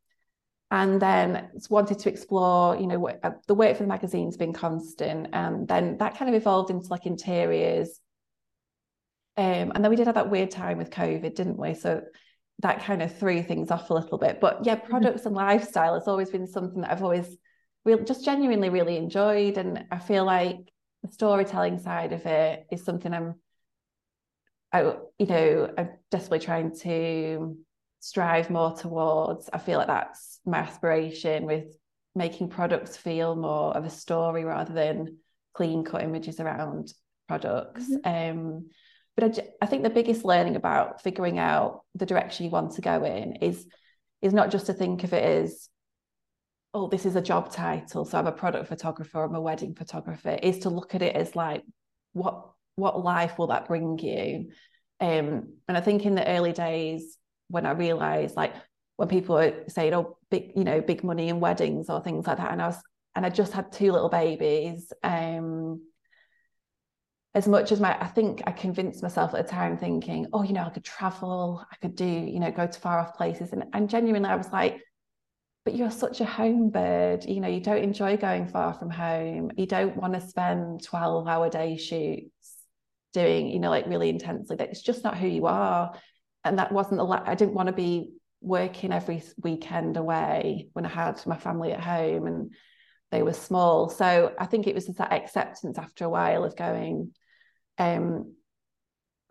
[0.71, 5.27] and then wanted to explore, you know, uh, the work for the magazine's been constant,
[5.33, 7.99] and then that kind of evolved into like interiors,
[9.35, 11.73] um, and then we did have that weird time with COVID, didn't we?
[11.73, 12.01] So
[12.59, 14.39] that kind of threw things off a little bit.
[14.39, 14.89] But yeah, mm-hmm.
[14.89, 17.37] products and lifestyle has always been something that I've always
[17.85, 19.57] really just genuinely really enjoyed.
[19.57, 20.57] And I feel like
[21.03, 23.35] the storytelling side of it is something I'm
[24.71, 24.81] I,
[25.17, 27.57] you know, I'm desperately trying to
[28.01, 29.49] strive more towards.
[29.51, 31.65] I feel like that's my aspiration with
[32.15, 35.17] making products feel more of a story rather than
[35.53, 36.93] clean cut images around
[37.27, 37.89] products.
[37.89, 38.39] Mm-hmm.
[38.39, 38.69] Um,
[39.19, 42.81] but I, I think the biggest learning about figuring out the direction you want to
[42.81, 43.65] go in is
[44.21, 45.69] is not just to think of it as
[46.73, 50.37] oh this is a job title so i'm a product photographer i'm a wedding photographer
[50.41, 51.63] is to look at it as like
[52.13, 54.51] what what life will that bring you?
[55.01, 57.17] Um and i think in the early days
[57.49, 58.53] when i realized like
[58.97, 62.37] when people were saying oh big you know big money in weddings or things like
[62.37, 62.77] that and i was
[63.15, 65.81] and i just had two little babies um
[67.39, 70.51] as much as my I think I convinced myself at the time thinking, oh, you
[70.51, 73.53] know, I could travel, I could do, you know, go to far off places.
[73.53, 74.81] And, and genuinely I was like,
[75.63, 79.51] but you're such a home bird, you know, you don't enjoy going far from home.
[79.55, 82.57] You don't want to spend 12 hour day shoots
[83.13, 84.57] doing, you know, like really intensely.
[84.57, 85.93] That it's just not who you are.
[86.43, 87.23] And that wasn't a lot.
[87.25, 91.79] I didn't want to be working every weekend away when I had my family at
[91.79, 92.51] home and
[93.11, 93.89] they were small.
[93.89, 97.13] So I think it was just that acceptance after a while of going,
[97.79, 98.35] um,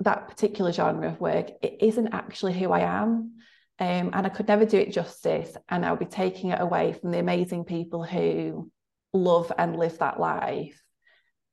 [0.01, 3.35] that particular genre of work, it isn't actually who I am.
[3.81, 5.57] Um, and I could never do it justice.
[5.69, 8.73] And I'll be taking it away from the amazing people who
[9.13, 10.81] love and live that life.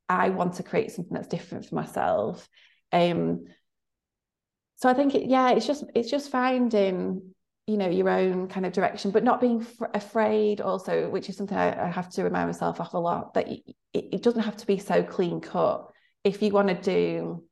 [0.09, 2.47] I want to create something that's different for myself.
[2.91, 3.45] Um,
[4.77, 7.33] so I think, it, yeah, it's just it's just finding
[7.67, 11.57] you know your own kind of direction but not being afraid also which is something
[11.57, 14.67] I, I, have to remind myself of a lot that it, it doesn't have to
[14.67, 15.89] be so clean cut
[16.25, 17.43] if you want to do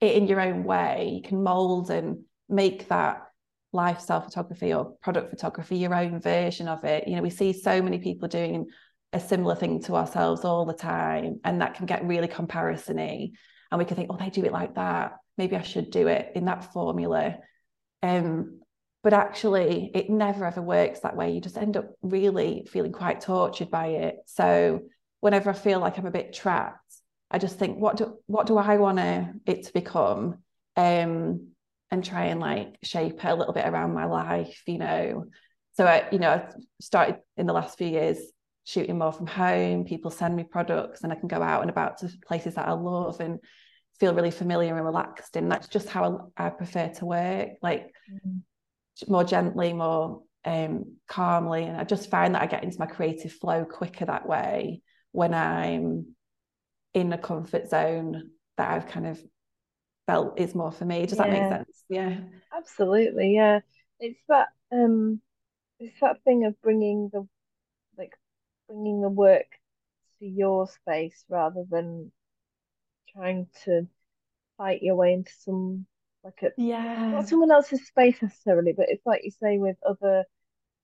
[0.00, 3.24] it in your own way you can mold and make that
[3.74, 7.06] lifestyle photography or product photography your own version of it.
[7.08, 8.66] You know we see so many people doing
[9.12, 13.32] a similar thing to ourselves all the time and that can get really comparisony
[13.70, 15.16] and we can think oh they do it like that.
[15.36, 17.36] Maybe i should do it in that formula.
[18.02, 18.60] Um
[19.02, 21.32] but actually it never ever works that way.
[21.32, 24.16] You just end up really feeling quite tortured by it.
[24.26, 24.82] So
[25.20, 26.78] whenever i feel like i'm a bit trapped
[27.34, 28.98] i just think what do what do i want
[29.46, 30.38] it to become?
[30.76, 31.48] Um
[31.90, 35.26] and try and like shape it a little bit around my life you know?
[35.74, 36.48] So i you know i
[36.80, 38.18] started in the last few years
[38.64, 39.84] shooting more from home.
[39.84, 42.72] People send me products and i can go out and about to places that i
[42.72, 43.38] love and
[44.00, 45.36] feel really familiar and relaxed.
[45.36, 48.38] And that's just how i, I prefer to work like mm-hmm
[49.08, 51.64] more gently, more um, calmly.
[51.64, 55.34] And I just find that I get into my creative flow quicker that way when
[55.34, 56.14] I'm
[56.94, 59.20] in a comfort zone that I've kind of
[60.06, 61.06] felt is more for me.
[61.06, 61.24] Does yeah.
[61.24, 61.84] that make sense?
[61.88, 62.18] Yeah.
[62.56, 63.34] Absolutely.
[63.34, 63.60] Yeah.
[64.00, 65.20] It's that um
[65.78, 67.26] it's that thing of bringing the
[67.98, 68.12] like
[68.68, 69.46] bringing the work
[70.18, 72.12] to your space rather than
[73.14, 73.86] trying to
[74.56, 75.86] fight your way into some
[76.22, 80.24] like a yeah not someone else's space necessarily, but it's like you say with other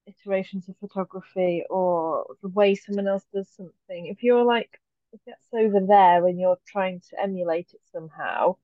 [0.07, 4.07] iterations of photography or the way someone else does something.
[4.07, 4.81] If you're like
[5.13, 8.57] if that's over there and you're trying to emulate it somehow,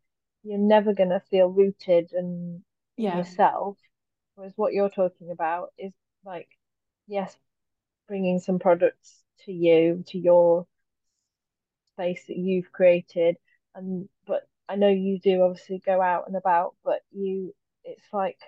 [0.43, 2.63] you're never gonna feel rooted and
[2.97, 3.17] yeah.
[3.19, 3.77] yourself.
[4.35, 5.93] Whereas what you're talking about is
[6.25, 6.49] like,
[7.07, 7.37] yes,
[8.09, 10.67] bringing some products to you, to your
[11.95, 13.37] space that you've created,
[13.75, 17.55] and but I know you do obviously go out and about, but you
[17.85, 18.39] it's like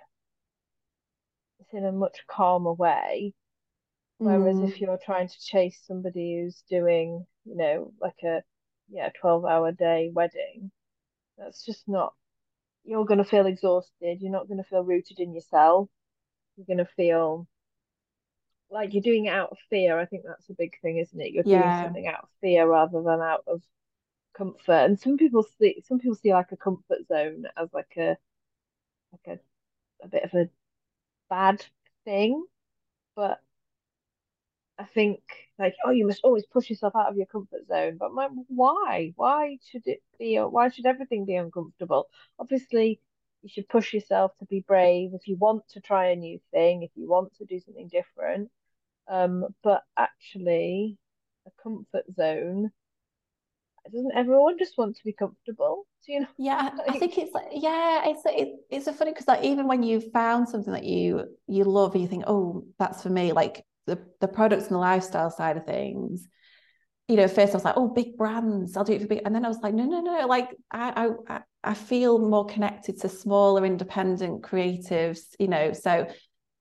[1.60, 3.34] it's in a much calmer way.
[4.18, 4.68] Whereas mm.
[4.68, 8.42] if you're trying to chase somebody who's doing, you know, like a
[8.90, 10.70] yeah, 12 hour day wedding,
[11.36, 12.14] that's just not
[12.84, 15.88] you're gonna feel exhausted, you're not gonna feel rooted in yourself.
[16.56, 17.46] You're gonna feel
[18.70, 19.98] like you're doing it out of fear.
[19.98, 21.32] I think that's a big thing, isn't it?
[21.32, 21.62] You're yeah.
[21.62, 23.62] doing something out of fear rather than out of
[24.36, 24.84] comfort.
[24.86, 28.16] And some people see some people see like a comfort zone as like a
[29.12, 30.48] like a, a bit of a
[31.30, 31.64] bad
[32.04, 32.44] thing.
[33.16, 33.40] But
[34.78, 35.20] I think
[35.58, 37.96] like, oh, you must always push yourself out of your comfort zone.
[37.98, 39.12] But my, why?
[39.16, 40.36] Why should it be?
[40.36, 42.08] Why should everything be uncomfortable?
[42.38, 43.00] Obviously,
[43.42, 46.82] you should push yourself to be brave if you want to try a new thing,
[46.82, 48.50] if you want to do something different.
[49.08, 50.96] Um, but actually,
[51.46, 52.70] a comfort zone
[53.92, 55.86] doesn't everyone just want to be comfortable?
[56.06, 56.26] Do you know?
[56.36, 56.96] Yeah, like...
[56.96, 60.12] I think it's like yeah, it's it, it's a funny because like even when you've
[60.12, 63.32] found something that you you love, and you think, oh, that's for me.
[63.32, 66.26] Like the the products and the lifestyle side of things.
[67.08, 69.34] You know, first I was like, oh, big brands, I'll do it for big, and
[69.34, 70.26] then I was like, no, no, no.
[70.26, 75.20] Like I I I feel more connected to smaller independent creatives.
[75.38, 76.06] You know, so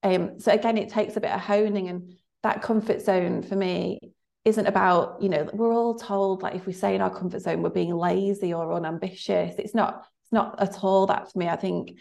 [0.04, 4.00] um, so again, it takes a bit of honing and that comfort zone for me
[4.46, 7.62] isn't about you know we're all told like if we stay in our comfort zone
[7.62, 11.58] we're being lazy or unambitious it's not it's not at all that for me i
[11.58, 12.00] think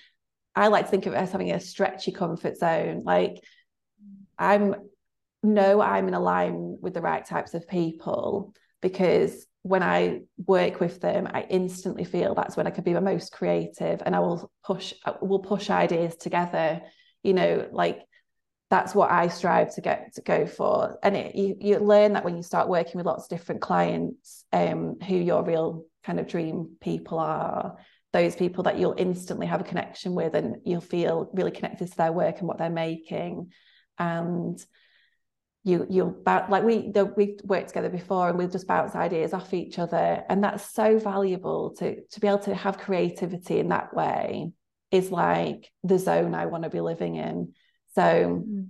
[0.55, 3.43] i like to think of it as having a stretchy comfort zone like
[4.39, 4.77] i'm
[5.47, 11.01] know i'm in alignment with the right types of people because when I work with
[11.01, 14.53] them, I instantly feel that's when I can be my most creative and I will
[14.65, 16.83] push will push ideas together.
[17.25, 17.99] You know, like
[18.71, 20.99] that's what I strive to get to go for.
[21.03, 24.45] And it, you you learn that when you start working with lots of different clients,
[24.53, 27.77] um, who your real kind of dream people are,
[28.13, 31.97] those people that you'll instantly have a connection with and you'll feel really connected to
[31.97, 33.51] their work and what they're making.
[33.99, 34.65] And
[35.67, 39.35] you you'll bounce like we the, we've worked together before and we'll just bounce ideas
[39.35, 40.25] off each other.
[40.29, 44.53] And that's so valuable to to be able to have creativity in that way
[44.91, 47.53] is like the zone I want to be living in
[47.97, 48.69] so mm.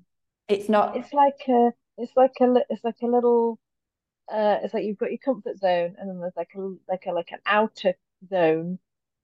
[0.48, 0.96] it's not.
[0.96, 1.72] It's like a.
[1.98, 2.54] It's like a.
[2.70, 3.58] It's like a little.
[4.32, 7.12] Uh, it's like you've got your comfort zone, and then there's like a like a
[7.12, 7.94] like an outer
[8.28, 8.78] zone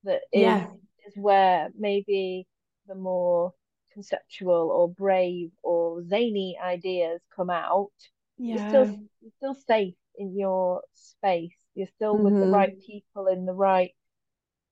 [0.05, 0.67] that is yeah.
[1.07, 2.49] is where maybe
[2.89, 3.55] the more
[3.93, 7.93] conceptual or brave or zany ideas come out.
[8.39, 8.57] Yeah.
[8.57, 11.57] You're still you're still safe in your space.
[11.75, 12.25] You're still mm-hmm.
[12.25, 12.55] with the mm-hmm.
[12.55, 13.93] right people in the right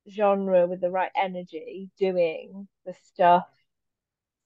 [0.09, 3.47] genre with the right energy doing the stuff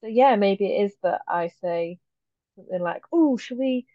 [0.04, 1.98] so yeah, maybe it is that I say
[2.56, 3.86] something like, "Oh, should we,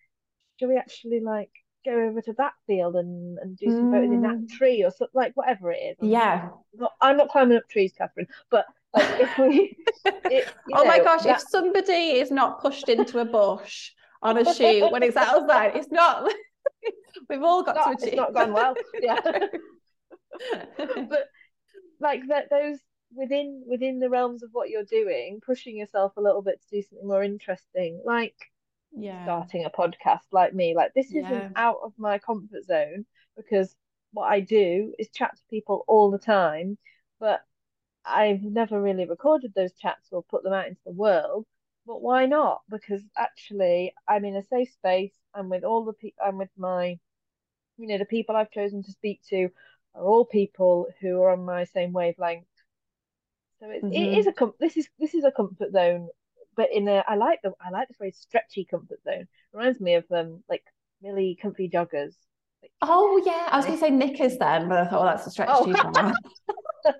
[0.57, 1.51] should we actually like
[1.85, 4.49] go over to that field and and do some photos in that mm.
[4.49, 7.93] tree or something like whatever it is?" I'm yeah, not, I'm not climbing up trees,
[7.93, 11.37] Kathryn, but like if we, it, oh know, my gosh, that...
[11.37, 15.91] if somebody is not pushed into a bush on a shoot when it's outside, it's
[15.91, 16.31] not.
[17.29, 18.07] We've all got not, to achieve.
[18.09, 18.75] It's not gone well.
[18.99, 19.19] Yeah.
[20.77, 21.27] but
[21.99, 22.79] like that, those
[23.13, 26.81] within within the realms of what you're doing, pushing yourself a little bit to do
[26.81, 28.35] something more interesting, like
[28.91, 29.23] yeah.
[29.23, 30.75] starting a podcast like me.
[30.75, 33.05] Like this isn't out of my comfort zone
[33.37, 33.75] because
[34.13, 36.77] what I do is chat to people all the time,
[37.19, 37.41] but
[38.09, 41.45] I've never really recorded those chats or put them out into the world.
[41.85, 42.61] But why not?
[42.69, 45.13] Because actually, I'm in a safe space.
[45.33, 46.23] I'm with all the people.
[46.25, 46.99] I'm with my,
[47.77, 49.49] you know, the people I've chosen to speak to
[49.95, 52.45] are all people who are on my same wavelength
[53.59, 53.93] so it's, mm-hmm.
[53.93, 56.07] it is a com- this is this is a comfort zone,
[56.55, 59.21] but in a I like the I like the very stretchy comfort zone.
[59.21, 60.63] It reminds me of um like
[61.03, 62.13] really comfy joggers.
[62.61, 65.27] Like, oh yeah, I was going to say knickers then, but I thought, oh, that's
[65.27, 65.65] a stretch oh.
[65.65, 66.13] too far.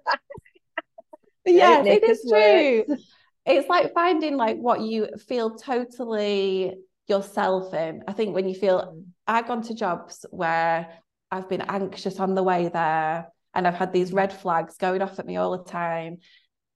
[1.46, 2.98] yeah, it is true.
[3.46, 6.76] It's like finding like what you feel totally
[7.08, 8.04] yourself in.
[8.08, 9.06] I think when you feel mm.
[9.28, 10.94] I've gone to jobs where
[11.32, 15.20] I've been anxious on the way there and I've had these red flags going off
[15.20, 16.18] at me all the time.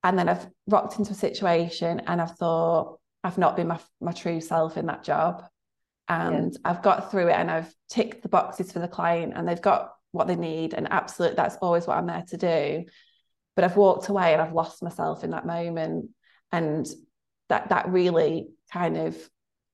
[0.04, 4.12] And then I've rocked into a situation and I've thought, I've not been my, my
[4.12, 5.44] true self in that job.
[6.10, 6.60] And yeah.
[6.66, 9.94] I've got through it and I've ticked the boxes for the client and they've got
[10.12, 10.74] what they need.
[10.74, 12.86] And absolutely, that's always what I'm there to do.
[13.56, 16.10] But I've walked away and I've lost myself in that moment.
[16.52, 16.88] And
[17.50, 19.16] that that really kind of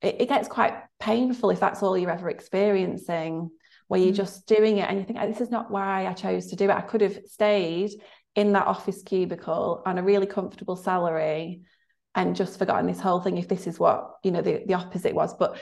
[0.02, 3.50] it, it gets quite painful if that's all you're ever experiencing,
[3.88, 4.18] where you're mm.
[4.18, 6.72] just doing it and you think, this is not why I chose to do it.
[6.72, 7.92] I could have stayed
[8.36, 11.62] in that office cubicle on a really comfortable salary
[12.16, 15.14] and just forgotten this whole thing if this is what you know the, the opposite
[15.14, 15.60] was but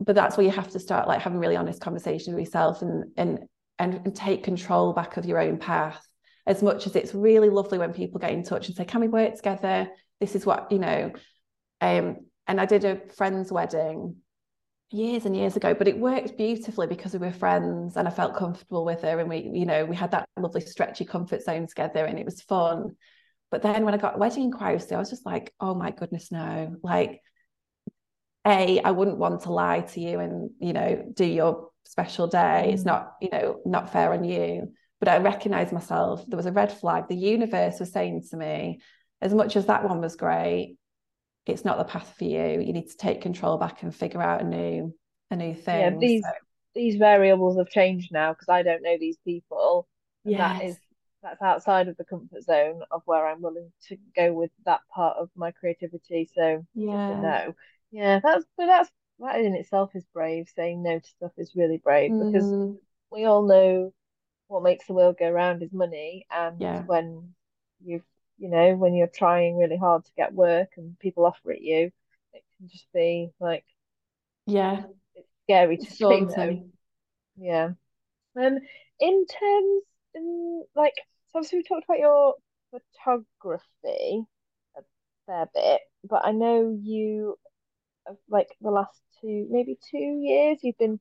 [0.00, 3.12] but that's where you have to start like having really honest conversation with yourself and
[3.16, 3.40] and
[3.78, 6.06] and, and take control back of your own path
[6.46, 9.08] as much as it's really lovely when people get in touch and say can we
[9.08, 9.88] work together?
[10.20, 11.12] This is what you know
[11.80, 14.16] um and i did a friend's wedding
[14.92, 18.36] years and years ago but it worked beautifully because we were friends and I felt
[18.36, 22.04] comfortable with her and we you know we had that lovely stretchy comfort zone together
[22.04, 22.96] and it was fun.
[23.50, 26.76] But then when I got wedding inquiries I was just like oh my goodness no.
[26.82, 27.20] Like
[28.46, 32.66] a I wouldn't want to lie to you and you know do your special day.
[32.68, 32.72] Mm.
[32.74, 34.72] it's not you know not fair on you
[35.02, 38.80] but I recognized myself there was a red flag the universe was saying to me
[39.20, 40.76] as much as that one was great
[41.46, 42.60] it's not the path for you.
[42.60, 44.94] You need to take control back and figure out a new
[45.30, 45.80] a new thing.
[45.80, 46.30] Yeah, these so.
[46.74, 49.88] these variables have changed now because I don't know these people.
[50.24, 50.78] Yeah, that is
[51.22, 55.16] that's outside of the comfort zone of where I'm willing to go with that part
[55.18, 56.28] of my creativity.
[56.34, 57.54] So yeah, no,
[57.90, 60.46] yeah, that's that's that in itself is brave.
[60.54, 62.30] Saying no to stuff is really brave mm.
[62.30, 62.76] because
[63.10, 63.92] we all know
[64.52, 66.82] what makes the world go round is money, and yeah.
[66.82, 67.34] when
[67.84, 68.04] you've
[68.42, 71.92] you know, when you're trying really hard to get work and people offer it you,
[72.32, 73.64] it can just be like,
[74.46, 74.82] yeah,
[75.14, 76.70] it's scary to say no.
[77.36, 77.70] Yeah.
[78.36, 78.58] Um,
[78.98, 79.82] in terms,
[80.14, 80.94] in, like,
[81.28, 82.34] so obviously we talked about your
[82.72, 84.24] photography
[84.76, 84.80] a
[85.26, 87.38] fair bit, but I know you,
[88.28, 90.98] like the last two, maybe two years, you've been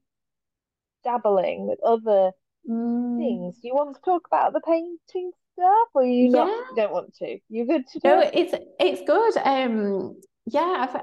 [1.03, 2.33] dabbling with other
[2.69, 3.17] mm.
[3.17, 3.57] things.
[3.61, 6.45] Do you want to talk about the painting stuff, or you yeah.
[6.45, 7.39] not don't want to?
[7.49, 8.09] You're good to do?
[8.09, 9.37] No, it's it's good.
[9.43, 11.01] Um, yeah, I've,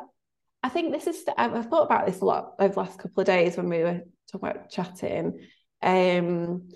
[0.63, 1.25] I think this is.
[1.37, 4.03] I've thought about this a lot over the last couple of days when we were
[4.31, 5.41] talking about chatting.
[5.83, 6.69] Um,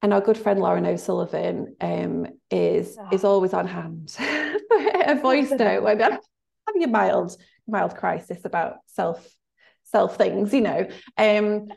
[0.00, 3.08] and our good friend Lauren O'Sullivan um, is oh.
[3.12, 6.18] is always on hand a voice note when I'm
[6.66, 9.28] having a mild mild crisis about self
[9.84, 10.88] self things, you know.
[11.16, 11.68] Um,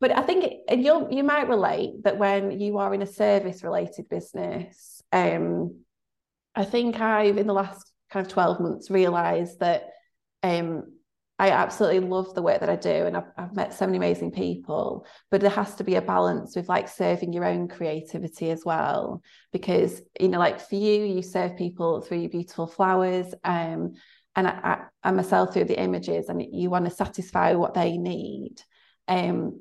[0.00, 4.08] but I think you you might relate that when you are in a service related
[4.08, 5.80] business, um,
[6.54, 9.90] I think I've in the last kind of twelve months realised that
[10.42, 10.84] um,
[11.38, 14.30] I absolutely love the work that I do, and I've, I've, met so many amazing
[14.30, 15.06] people.
[15.30, 19.22] But there has to be a balance with like serving your own creativity as well,
[19.52, 23.92] because you know, like for you, you serve people through your beautiful flowers, um,
[24.34, 27.98] and I, I, I myself through the images, and you want to satisfy what they
[27.98, 28.56] need.
[29.06, 29.60] Um,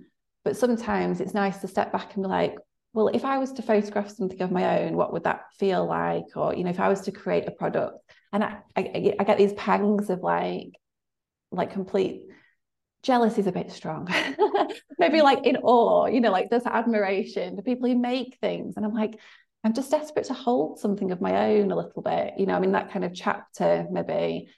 [0.50, 2.56] but sometimes it's nice to step back and be like,
[2.94, 6.36] well, if I was to photograph something of my own, what would that feel like?
[6.36, 8.00] Or you know, if I was to create a product,
[8.34, 10.72] and I, I, I get these pangs of like
[11.52, 12.24] like complete
[13.04, 14.10] jealousy is a bit strong.
[14.98, 18.76] Maybe like in awe you know like this admiration to people who make things.
[18.76, 19.20] And i'm like
[19.64, 22.60] i'm just desperate to hold something of my own a little bit you know i
[22.60, 24.50] mean that kind of chapter maybe.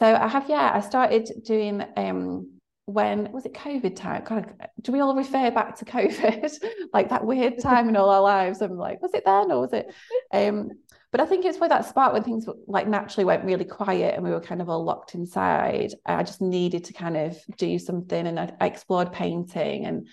[0.00, 2.59] So i have yeah i started doing um
[2.92, 6.52] when was it covid time God, do we all refer back to covid
[6.92, 9.72] like that weird time in all our lives i'm like was it then or was
[9.72, 9.92] it
[10.32, 10.70] um
[11.12, 14.22] but I think it's where that spark when things like naturally went really quiet and
[14.22, 15.92] we were kind of all locked inside.
[16.06, 20.06] I just needed to kind of do something and I, I explored painting and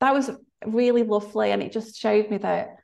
[0.00, 0.30] that was
[0.64, 1.50] really lovely.
[1.50, 2.76] And it just showed me that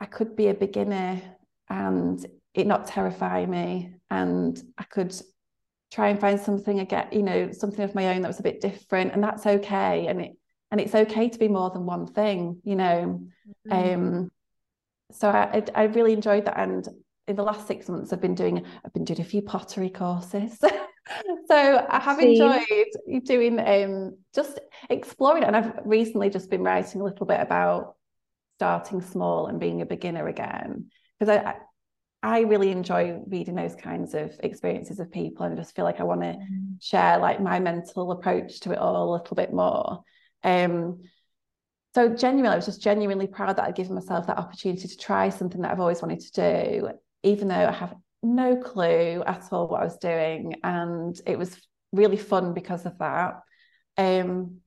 [0.00, 1.22] I could be a beginner
[1.70, 5.14] and it not terrify me and I could
[5.92, 8.60] try and find something again, you know, something of my own that was a bit
[8.60, 10.06] different and that's okay.
[10.06, 10.32] And it
[10.70, 13.20] and it's okay to be more than one thing, you know.
[13.68, 13.72] Mm-hmm.
[13.72, 14.30] Um
[15.12, 16.88] so I, I really enjoyed that and
[17.28, 20.58] in the last six months i've been doing i've been doing a few pottery courses
[21.48, 22.64] so i have enjoyed
[23.24, 24.58] doing um just
[24.90, 27.94] exploring and i've recently just been writing a little bit about
[28.58, 30.86] starting small and being a beginner again
[31.18, 31.56] because i
[32.22, 36.04] i really enjoy reading those kinds of experiences of people and just feel like i
[36.04, 36.74] want to mm.
[36.80, 40.02] share like my mental approach to it all a little bit more
[40.44, 40.98] um
[41.94, 45.28] so genuinely, I was just genuinely proud that I'd given myself that opportunity to try
[45.28, 46.90] something that I've always wanted to do,
[47.22, 50.56] even though I have no clue at all what I was doing.
[50.64, 51.54] And it was
[51.92, 53.40] really fun because of that.
[53.98, 54.60] Um,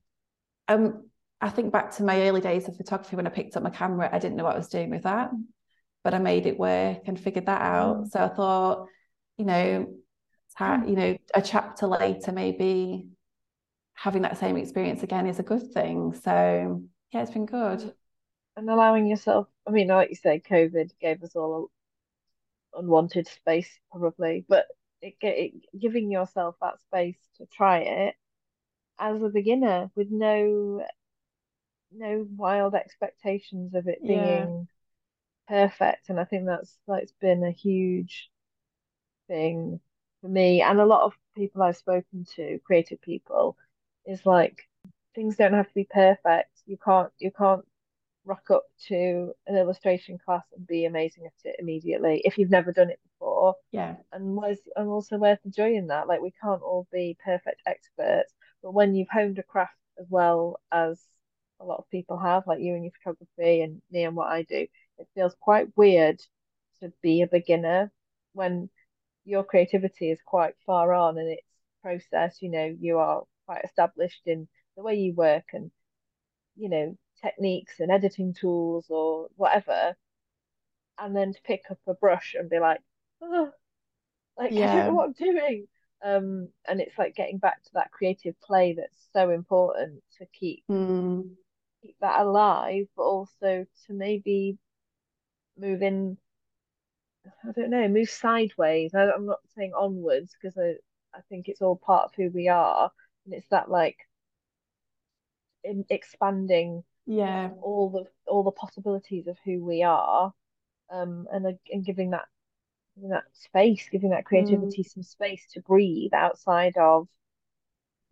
[0.68, 1.08] um,
[1.40, 4.08] I think back to my early days of photography when I picked up my camera,
[4.12, 5.30] I didn't know what I was doing with that,
[6.06, 8.04] but I made it work and figured that out.
[8.04, 8.10] Mm.
[8.12, 8.86] So I thought,
[9.38, 9.92] you know,
[10.60, 13.08] you know, a chapter later, maybe
[13.94, 16.14] having that same experience again is a good thing.
[16.14, 17.92] So yeah, it's been good.
[18.56, 21.72] And allowing yourself, I mean, like you say, COVID gave us all
[22.72, 24.66] unwanted space, probably, but
[25.02, 28.14] it, it giving yourself that space to try it
[29.00, 30.86] as a beginner with no
[31.90, 34.62] no wild expectations of it being yeah.
[35.48, 36.08] Perfect.
[36.08, 38.30] And I think that's that's been a huge
[39.28, 39.80] thing
[40.20, 43.56] for me and a lot of people I've spoken to, creative people,
[44.06, 44.62] is like
[45.14, 46.50] things don't have to be perfect.
[46.66, 47.64] You can't you can't
[48.24, 52.72] rock up to an illustration class and be amazing at it immediately if you've never
[52.72, 53.54] done it before.
[53.72, 53.96] Yeah.
[54.12, 56.08] And where's and also where's the joy in that?
[56.08, 58.32] Like we can't all be perfect experts,
[58.62, 61.00] but when you've honed a craft as well as
[61.60, 64.42] a lot of people have, like you and your photography and me and what I
[64.42, 64.66] do,
[64.98, 66.20] it feels quite weird
[66.80, 67.90] to be a beginner
[68.32, 68.68] when
[69.24, 71.46] your creativity is quite far on and its
[71.82, 75.70] process, you know, you are quite established in the way you work and
[76.56, 79.94] you know techniques and editing tools or whatever
[80.98, 82.80] and then to pick up a brush and be like
[83.22, 83.50] oh,
[84.38, 84.72] like yeah.
[84.72, 85.66] I don't know what I'm doing
[86.04, 90.62] um and it's like getting back to that creative play that's so important to keep
[90.70, 91.24] mm.
[91.82, 94.58] keep that alive but also to maybe
[95.58, 96.18] move in
[97.46, 98.94] I don't know move sideways.
[98.94, 100.74] I, I'm not saying onwards because I
[101.16, 102.90] I think it's all part of who we are.
[103.24, 103.96] And it's that like
[105.64, 107.50] in expanding yeah.
[107.62, 110.32] all the all the possibilities of who we are
[110.90, 112.26] um and and giving that
[112.94, 114.88] giving that space giving that creativity mm.
[114.88, 117.08] some space to breathe outside of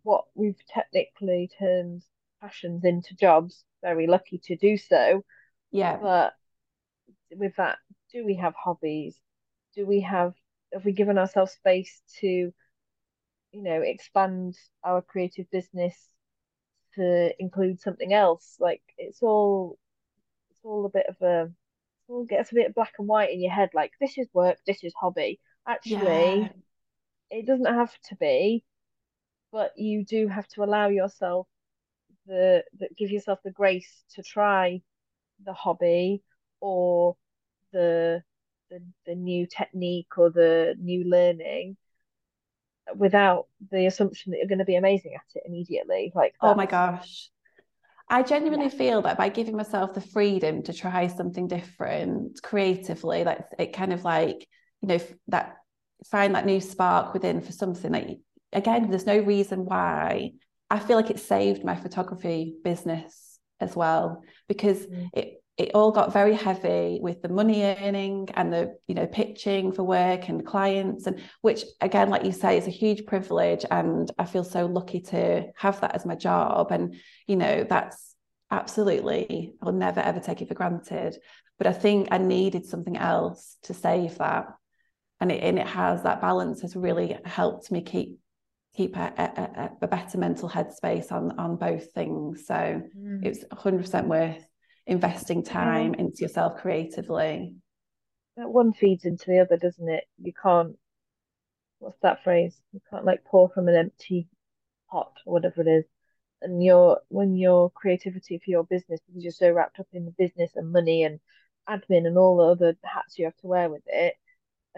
[0.04, 2.02] what we've technically turned
[2.40, 3.64] passions into jobs.
[3.82, 5.24] Very lucky to do so.
[5.72, 5.96] Yeah.
[5.96, 6.34] But
[7.36, 7.78] with that
[8.12, 9.16] do we have hobbies
[9.74, 10.34] do we have
[10.72, 12.52] have we given ourselves space to
[13.52, 16.08] you know expand our creative business
[16.94, 18.56] to include something else.
[18.60, 19.78] Like it's all
[20.50, 23.40] it's all a bit of a it all gets a bit black and white in
[23.40, 23.70] your head.
[23.74, 25.40] Like this is work, this is hobby.
[25.66, 26.48] Actually, yeah.
[27.30, 28.64] it doesn't have to be,
[29.52, 31.46] but you do have to allow yourself
[32.26, 34.82] the that give yourself the grace to try
[35.44, 36.22] the hobby
[36.60, 37.16] or
[37.74, 38.22] the
[38.70, 41.76] the, the new technique or the new learning
[42.96, 46.12] without the assumption that you're going to be amazing at it immediately.
[46.14, 47.30] Like, oh my gosh.
[48.08, 48.78] I genuinely yeah.
[48.78, 53.92] feel that by giving myself the freedom to try something different creatively, that it kind
[53.92, 54.46] of like,
[54.82, 55.56] you know, that
[56.10, 58.06] find that new spark within for something that,
[58.52, 60.32] again, there's no reason why.
[60.70, 65.08] I feel like it saved my photography business as well because mm.
[65.12, 69.70] it it all got very heavy with the money earning and the you know pitching
[69.70, 74.10] for work and clients and which again like you say is a huge privilege and
[74.18, 76.72] i feel so lucky to have that as my job.
[76.72, 76.96] And
[77.26, 78.14] you know that's
[78.50, 81.16] absolutely i'll never ever take it for granted.
[81.58, 84.46] But i think i needed something else to save that.
[85.20, 88.18] And it, and it has that balance has really helped me keep
[88.74, 92.46] keep a, a, a better mental headspace on on both things.
[92.46, 93.24] So mm.
[93.24, 94.44] it's 100% worth
[94.86, 97.54] investing time into yourself creatively.
[98.36, 100.04] That one feeds into the other, doesn't it?
[100.20, 100.76] You can't,
[101.78, 102.56] what's that phrase?
[102.72, 104.28] You can't like pour from an empty
[104.90, 105.84] pot or whatever it is.
[106.42, 110.10] And your when your creativity for your business, because you're so wrapped up in the
[110.10, 111.20] business and money and
[111.68, 114.14] admin and all the other hats you have to wear with it,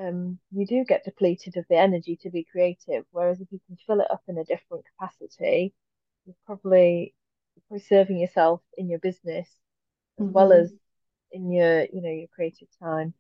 [0.01, 3.05] um, you do get depleted of the energy to be creative.
[3.11, 5.75] Whereas if you can fill it up in a different capacity,
[6.25, 7.15] you're probably
[7.69, 9.49] probably serving yourself in your business
[10.19, 10.33] as mm-hmm.
[10.33, 10.73] well as
[11.33, 13.15] in your you know your creative time.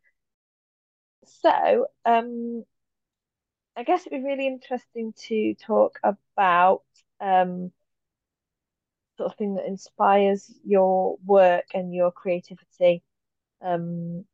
[1.24, 2.64] So um
[3.76, 6.82] i guess it'd be really interesting to talk about
[7.20, 7.70] um
[9.16, 13.02] sort of thing that inspires your work and your creativity.
[13.62, 14.24] Um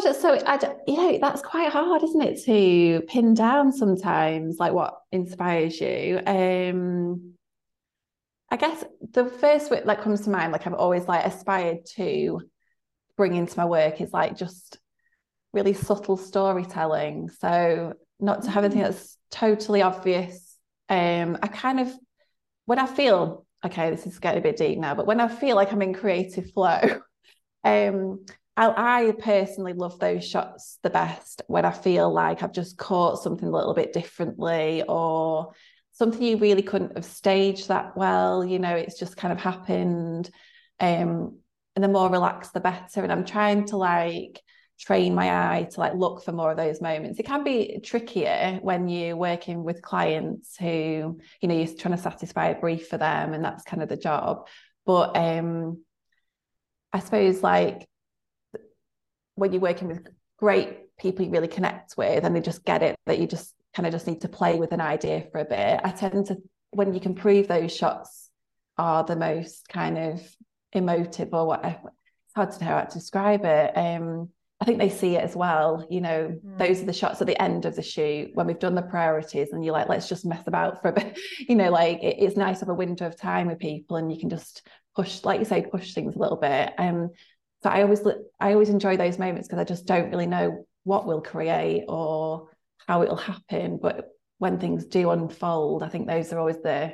[0.00, 5.00] so I, you know that's quite hard isn't it to pin down sometimes like what
[5.12, 6.20] inspires you?
[6.26, 7.34] Um
[8.52, 12.42] I guess the first that comes to mind, like I've always like aspired to
[13.16, 14.76] bring into my work is like just
[15.54, 17.30] really subtle storytelling.
[17.30, 18.90] So not to have anything mm.
[18.90, 20.58] that's totally obvious.
[20.90, 21.94] Um, I kind of
[22.66, 25.56] when I feel okay, this is getting a bit deep now, but when I feel
[25.56, 26.80] like I'm in creative flow,
[27.64, 32.76] um, I, I personally love those shots the best when I feel like I've just
[32.76, 35.52] caught something a little bit differently or
[36.02, 40.28] something you really couldn't have staged that well you know it's just kind of happened
[40.80, 41.38] um
[41.74, 43.04] and the more relaxed the better.
[43.04, 44.40] And i'm trying to like
[44.80, 47.20] train my eye to like look for more of those moments.
[47.20, 52.02] It can be trickier when you're working with clients who you know you're trying to
[52.02, 54.48] satisfy a brief for them and that's kind of the job.
[54.84, 55.84] But um
[56.92, 57.86] i suppose like
[59.36, 62.96] when you're working with great people you really connect with and they just get it
[63.06, 65.80] that you just kind of just need to play with an idea for a bit.
[65.82, 66.36] I tend to,
[66.70, 68.30] when you can prove those shots
[68.78, 70.36] are the most kind of
[70.72, 71.92] emotive or whatever,
[72.26, 73.76] it's hard to know how to describe it.
[73.76, 75.84] Um, I think they see it as well.
[75.90, 76.58] You know, mm.
[76.58, 79.50] those are the shots at the end of the shoot when we've done the priorities
[79.50, 81.18] and you're like, let's just mess about for a bit.
[81.48, 84.12] You know, like it, it's nice to have a window of time with people and
[84.12, 84.64] you can just
[84.94, 86.72] push, like you say, push things a little bit.
[86.78, 87.10] Um,
[87.64, 88.02] so I always,
[88.38, 92.48] I always enjoy those moments because I just don't really know what we'll create or
[92.86, 93.78] how it'll happen.
[93.80, 94.06] But
[94.38, 96.92] when things do unfold, I think those are always the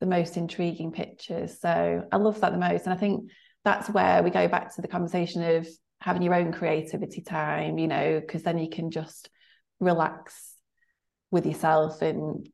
[0.00, 1.60] the most intriguing pictures.
[1.60, 2.86] So I love that the most.
[2.86, 3.30] And I think
[3.64, 5.68] that's where we go back to the conversation of
[6.00, 9.30] having your own creativity time, you know, because then you can just
[9.78, 10.56] relax
[11.30, 12.48] with yourself and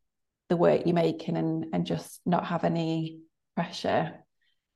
[0.48, 3.20] the work you're making and and just not have any
[3.54, 4.12] pressure.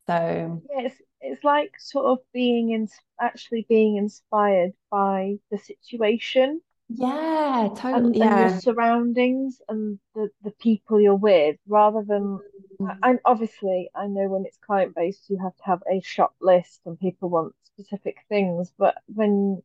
[0.07, 2.89] So yeah, it's it's like sort of being in
[3.21, 6.61] actually being inspired by the situation
[6.95, 7.95] yeah, totally.
[7.95, 8.43] And, yeah.
[8.43, 12.41] and your surroundings and the, the people you're with rather than
[12.81, 12.99] mm.
[13.03, 16.81] and obviously I know when it's client based you have to have a shop list
[16.87, 19.63] and people want specific things, but when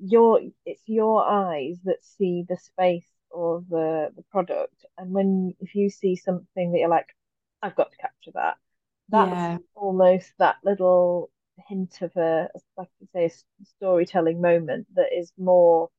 [0.00, 5.74] your it's your eyes that see the space or the the product and when if
[5.74, 7.14] you see something that you're like,
[7.62, 8.56] I've got to capture that,
[9.08, 9.58] that's yeah.
[9.74, 11.30] almost that little
[11.68, 15.90] hint of a like you say a storytelling moment that is more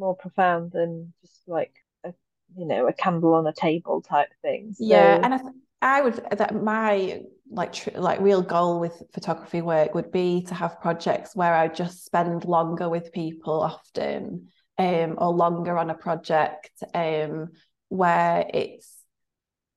[0.00, 1.72] more profound than just like
[2.02, 2.12] a
[2.56, 4.72] you know a candle on a table type thing.
[4.72, 7.20] So, yeah, and I, th- I would that my
[7.50, 11.68] like tr- like real goal with photography work would be to have projects where I
[11.68, 14.48] just spend longer with people often,
[14.78, 17.50] um, or longer on a project, um,
[17.90, 18.96] where it's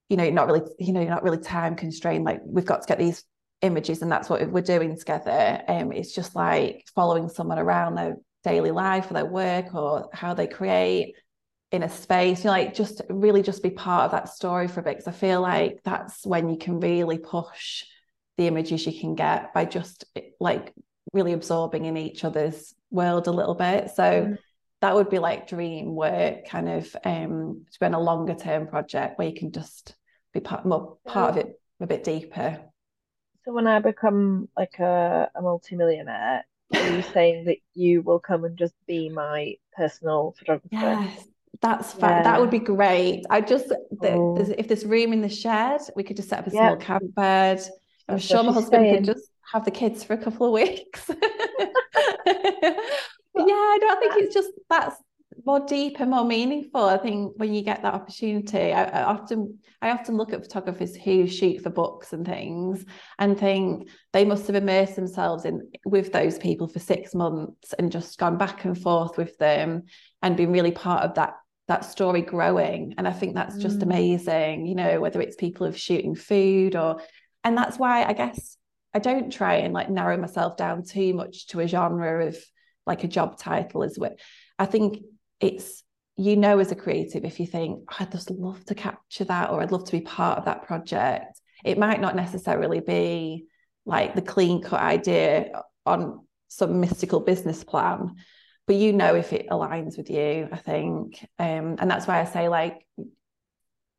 [0.09, 2.23] you know not really you know not really time constrained.
[2.23, 3.23] Like we've got to get these
[3.61, 8.17] images and that's what we're doing together um it's just like following someone around their
[8.43, 11.15] daily life or their work or how they create
[11.71, 14.79] in a space, you know, like just really just be part of that story for
[14.79, 14.97] a bit.
[14.97, 17.83] Because I feel like that's when you can really push
[18.37, 20.05] the images you can get by just
[20.39, 20.73] like
[21.13, 23.91] really absorbing in each other's world a little bit.
[23.95, 24.37] So mm.
[24.81, 28.67] that would be like dream work, kind of um to be on a longer term
[28.67, 29.95] project where you can just
[30.33, 32.59] be part more part of it a bit deeper.
[33.45, 38.45] So when I become like a, a multimillionaire, are you saying that you will come
[38.45, 40.67] and just be my personal photographer?
[40.71, 41.25] Yes,
[41.61, 42.09] that's fine.
[42.09, 42.23] Yeah.
[42.23, 43.23] That would be great.
[43.29, 44.35] I just oh.
[44.35, 47.15] there's, if there's room in the shed, we could just set up a small camp
[47.15, 47.61] bed.
[48.07, 48.95] I'm that's sure my husband saying.
[48.95, 51.05] could just have the kids for a couple of weeks.
[51.09, 51.21] yeah,
[53.35, 54.95] I don't think it's just that's
[55.45, 56.85] more deep and more meaningful.
[56.85, 60.95] I think when you get that opportunity, I, I, often I often look at photographers
[60.95, 62.85] who shoot for books and things
[63.19, 67.91] and think they must have immersed themselves in with those people for six months and
[67.91, 69.83] just gone back and forth with them
[70.21, 71.33] and been really part of that
[71.67, 72.95] that story growing.
[72.97, 73.83] And I think that's just mm.
[73.83, 77.01] amazing, you know, whether it's people of shooting food or
[77.43, 78.57] and that's why I guess
[78.93, 82.37] I don't try and like narrow myself down too much to a genre of
[82.85, 84.15] like a job title as well.
[84.59, 84.99] I think
[85.39, 85.83] it's
[86.15, 89.61] you know as a creative if you think I'd just love to capture that or
[89.61, 91.39] I'd love to be part of that project.
[91.63, 93.45] It might not necessarily be
[93.85, 95.51] like the clean cut idea
[95.85, 98.15] on some mystical business plan,
[98.67, 101.25] but you know if it aligns with you, I think.
[101.39, 102.85] Um, and that's why I say like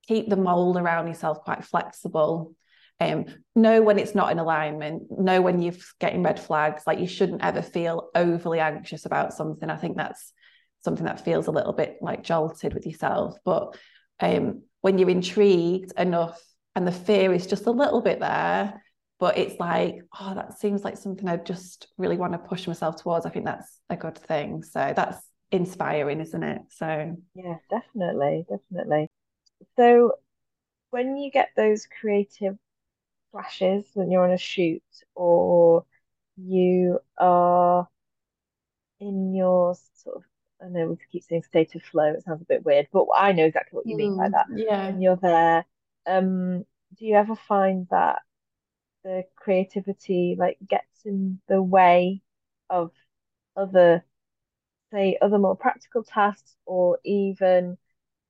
[0.07, 2.55] keep the mold around yourself quite flexible
[3.01, 3.27] um,
[3.57, 6.85] know when it's not in alignment, know when you're getting red flags.
[6.87, 9.69] Like you shouldn't ever feel overly anxious about something.
[9.69, 10.33] I think that's
[10.85, 13.37] something that feels a little bit like jolted with yourself.
[13.45, 13.77] But
[14.21, 16.41] um, when you're intrigued enough
[16.77, 18.83] and the fear is just a little bit there,
[19.19, 22.97] but it's like, oh, that seems like something I just really want to push myself
[22.97, 23.27] towards.
[23.27, 24.63] I think that's a good thing.
[24.63, 25.19] So that's
[25.51, 26.63] inspiring, isn't it?
[26.71, 29.09] So, yeah, definitely, definitely.
[29.77, 30.13] So,
[30.91, 32.57] when you get those creative
[33.35, 34.83] flashes when you're on a shoot
[35.17, 35.85] or
[36.37, 37.89] you are
[39.01, 40.23] in your sort of
[40.63, 43.33] I know we keep saying state of flow, it sounds a bit weird, but I
[43.33, 44.47] know exactly what you mean by mm, that.
[44.55, 44.87] Yeah.
[44.87, 45.65] And you're there.
[46.07, 46.65] Um,
[46.97, 48.21] do you ever find that
[49.05, 52.23] the creativity like gets in the way
[52.71, 52.91] of
[53.57, 54.05] other
[54.91, 57.77] say other more practical tasks or even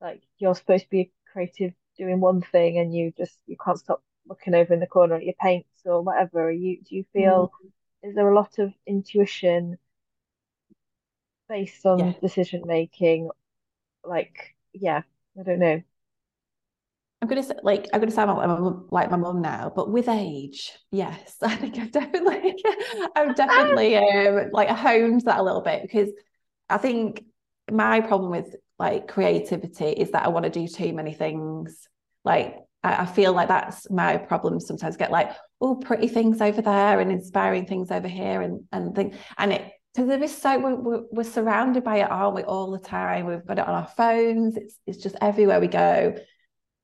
[0.01, 4.03] like you're supposed to be creative doing one thing and you just you can't stop
[4.27, 6.49] looking over in the corner at your paints or whatever?
[6.49, 8.09] Are you do you feel mm.
[8.09, 9.79] is there a lot of intuition
[11.49, 12.12] based on yeah.
[12.20, 13.30] decision making?
[14.05, 15.03] Like, yeah,
[15.38, 15.82] I don't know.
[17.24, 19.90] I'm gonna say, like I'm gonna sound like my mum, like my mum now, but
[19.90, 22.55] with age, yes, I think I've definitely,
[23.16, 23.97] I've definitely
[24.28, 26.11] um, like honed that a little bit because
[26.68, 27.24] I think
[27.70, 31.88] my problem with like creativity is that I want to do too many things.
[32.24, 35.30] Like I, I feel like that's my problem sometimes get like,
[35.62, 39.72] oh, pretty things over there and inspiring things over here and and think and it
[39.95, 43.47] because there is so we're, we're, surrounded by it aren't we all the time we've
[43.47, 46.14] got it on our phones it's it's just everywhere we go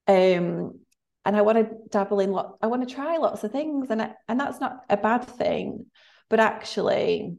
[0.07, 0.79] um
[1.25, 4.03] and I want to dabble in lot I want to try lots of things and
[4.03, 5.87] I, and that's not a bad thing
[6.29, 7.37] but actually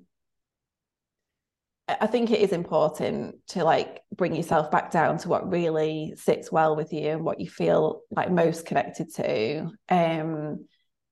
[1.99, 6.51] I think it is important to like bring yourself back down to what really sits
[6.51, 9.71] well with you and what you feel like most connected to.
[9.89, 10.65] Um,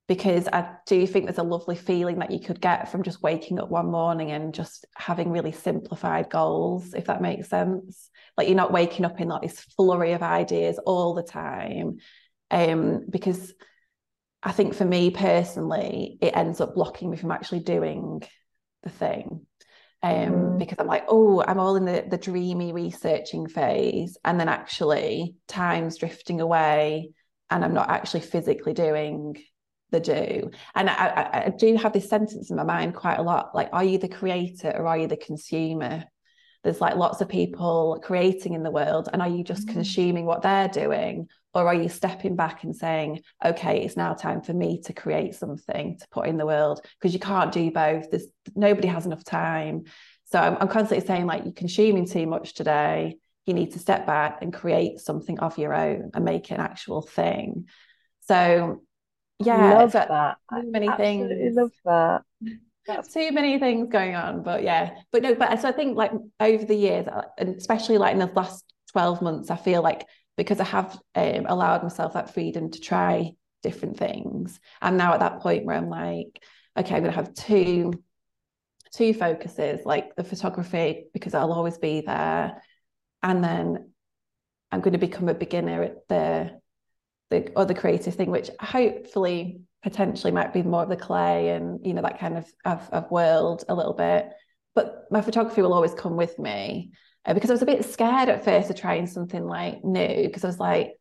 [0.10, 3.60] because I do think there's a lovely feeling that you could get from just waking
[3.60, 8.10] up one morning and just having really simplified goals, if that makes sense.
[8.36, 11.98] Like you're not waking up in like this flurry of ideas all the time.
[12.50, 13.54] Um, because
[14.42, 18.24] I think for me personally, it ends up blocking me from actually doing
[18.82, 19.46] the thing
[20.02, 20.58] um, mm.
[20.58, 24.18] because I'm like, oh, I'm all in the, the dreamy researching phase.
[24.26, 27.12] And then actually, time's drifting away
[27.52, 29.36] and I'm not actually physically doing
[29.92, 30.52] the do.
[30.76, 33.70] And I, I, I do have this sentence in my mind quite a lot like,
[33.74, 36.06] are you the creator or are you the consumer?
[36.64, 39.74] There's like lots of people creating in the world, and are you just mm.
[39.74, 41.30] consuming what they're doing?
[41.54, 45.36] Or are you stepping back and saying, okay, it's now time for me to create
[45.36, 46.86] something to put in the world?
[47.00, 48.12] Because you can't do both.
[48.12, 49.86] There's nobody has enough time.
[50.26, 53.18] So I'm, I'm constantly saying, like, you're consuming too much today.
[53.46, 56.60] You need to step back and create something of your own and make it an
[56.60, 57.68] actual thing.
[58.28, 58.84] So
[59.40, 60.38] yeah, love that.
[60.54, 61.56] Too many I things.
[61.56, 62.22] Love that.
[62.86, 66.12] That's too many things going on, but yeah, but no, but so I think like
[66.40, 70.08] over the years, uh, and especially like in the last 12 months, I feel like
[70.38, 73.32] because I have um, allowed myself that freedom to try
[73.62, 74.60] different things.
[74.82, 76.42] I'm now at that point where I'm like,
[76.78, 77.94] okay, I'm going to have two
[78.94, 82.62] two focuses, like the photography because I'll always be there,
[83.22, 83.92] and then
[84.72, 86.59] I'm going to become a beginner at the
[87.30, 91.94] the other creative thing, which hopefully potentially might be more of the clay and you
[91.94, 94.30] know that kind of of, of world a little bit.
[94.76, 96.92] But my photography will always come with me
[97.26, 100.44] uh, because I was a bit scared at first of trying something like new because
[100.44, 100.94] I was like,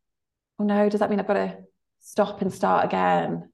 [0.59, 1.59] oh no, does that mean I've got to
[2.01, 3.51] stop and start again?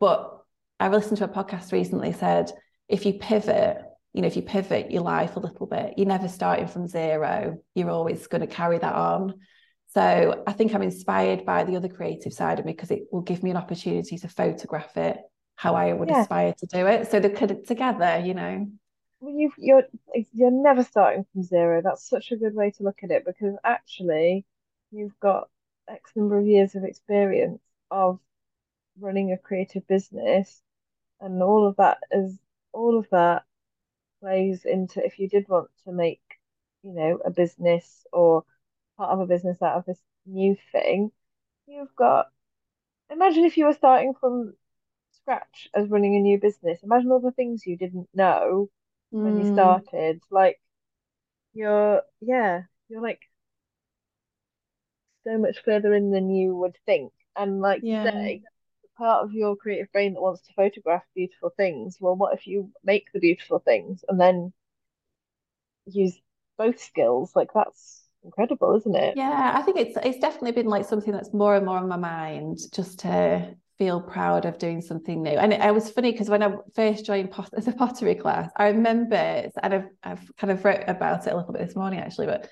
[0.00, 0.42] But
[0.80, 2.52] I listened to a podcast recently said
[2.88, 3.78] if you pivot,
[4.12, 7.58] you know, if you pivot your life a little bit, you're never starting from zero.
[7.74, 9.34] You're always going to carry that on.
[9.94, 13.22] So I think I'm inspired by the other creative side of me because it will
[13.22, 15.18] give me an opportunity to photograph it
[15.54, 16.22] how I would yeah.
[16.22, 17.10] aspire to do it.
[17.10, 18.66] So they're together, you know.
[19.20, 19.84] Well, you you're
[20.32, 21.80] you're never starting from zero.
[21.80, 24.44] That's such a good way to look at it because actually
[24.90, 25.48] you've got
[25.88, 28.18] X number of years of experience of
[28.98, 30.60] running a creative business
[31.20, 32.36] and all of that is
[32.72, 33.44] all of that
[34.20, 36.20] plays into if you did want to make,
[36.82, 38.44] you know, a business or
[38.96, 41.10] part of a business out of this new thing,
[41.66, 42.26] you've got
[43.10, 44.54] imagine if you were starting from
[45.12, 46.80] scratch as running a new business.
[46.82, 48.68] Imagine all the things you didn't know
[49.12, 49.22] mm.
[49.22, 49.54] when you hmm.
[49.54, 50.20] started.
[50.30, 50.60] Like
[51.52, 53.20] you're yeah, you're like
[55.24, 57.12] so much further in than you would think.
[57.36, 58.04] And like yeah.
[58.04, 58.42] say,
[58.96, 62.70] part of your creative brain that wants to photograph beautiful things, well, what if you
[62.84, 64.52] make the beautiful things and then
[65.86, 66.18] use
[66.56, 67.32] both skills?
[67.34, 69.16] Like that's incredible, isn't it?
[69.16, 71.96] Yeah, I think it's it's definitely been like something that's more and more on my
[71.96, 75.30] mind just to feel proud of doing something new.
[75.30, 78.68] And it, it was funny because when I first joined pot- the pottery class, I
[78.68, 79.16] remember,
[79.62, 82.48] and I've, I've kind of wrote about it a little bit this morning actually, but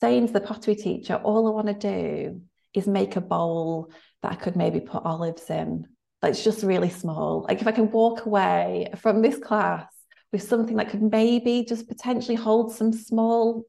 [0.00, 2.40] saying to the pottery teacher, all I want to do
[2.74, 3.90] is make a bowl
[4.22, 5.86] that I could maybe put olives in.
[6.22, 7.44] Like it's just really small.
[7.48, 9.86] Like if I can walk away from this class
[10.32, 13.64] with something that could maybe just potentially hold some small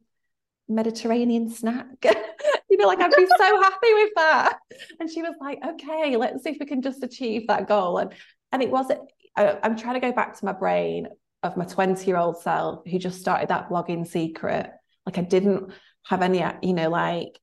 [0.70, 1.88] Mediterranean snack.
[2.70, 4.60] you know, like I'd be so happy with that.
[5.00, 7.98] And she was like, okay, let's see if we can just achieve that goal.
[7.98, 8.14] And
[8.52, 8.92] and it was
[9.36, 11.08] I, I'm trying to go back to my brain
[11.44, 14.72] of my 20 year old self who just started that blogging secret.
[15.06, 15.72] Like I didn't
[16.06, 17.40] have any, you know, like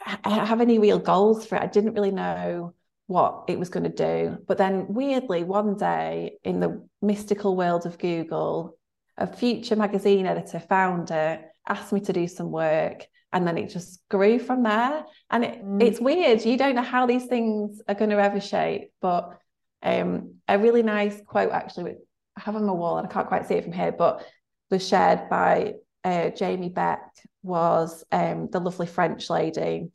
[0.00, 1.62] have any real goals for it.
[1.62, 2.74] I didn't really know
[3.06, 4.38] what it was going to do.
[4.46, 8.76] But then weirdly, one day in the mystical world of Google,
[9.16, 13.70] a future magazine editor found it asked me to do some work and then it
[13.70, 15.04] just grew from there.
[15.30, 15.82] And it, mm.
[15.82, 19.38] it's weird you don't know how these things are going to ever shape but
[19.82, 21.96] um, a really nice quote actually
[22.36, 24.26] I have on my wall and I can't quite see it from here but
[24.70, 27.00] was shared by uh, Jamie Beck
[27.42, 29.88] was um, the lovely French lady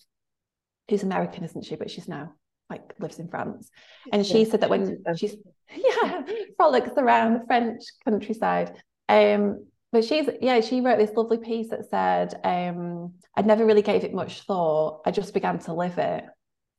[0.90, 1.76] who's American isn't she?
[1.76, 2.34] But she's now
[2.70, 3.70] like lives in France.
[4.12, 5.36] And she said that when she's
[5.76, 6.24] yeah
[6.58, 11.90] frolics around the French countryside um but she's yeah she wrote this lovely piece that
[11.90, 16.24] said um, i never really gave it much thought i just began to live it.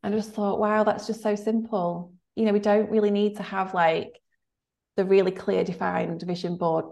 [0.03, 2.15] And i just thought wow that's just so simple.
[2.37, 4.19] You know we don't really need to have like
[4.97, 6.85] the really clear defined vision board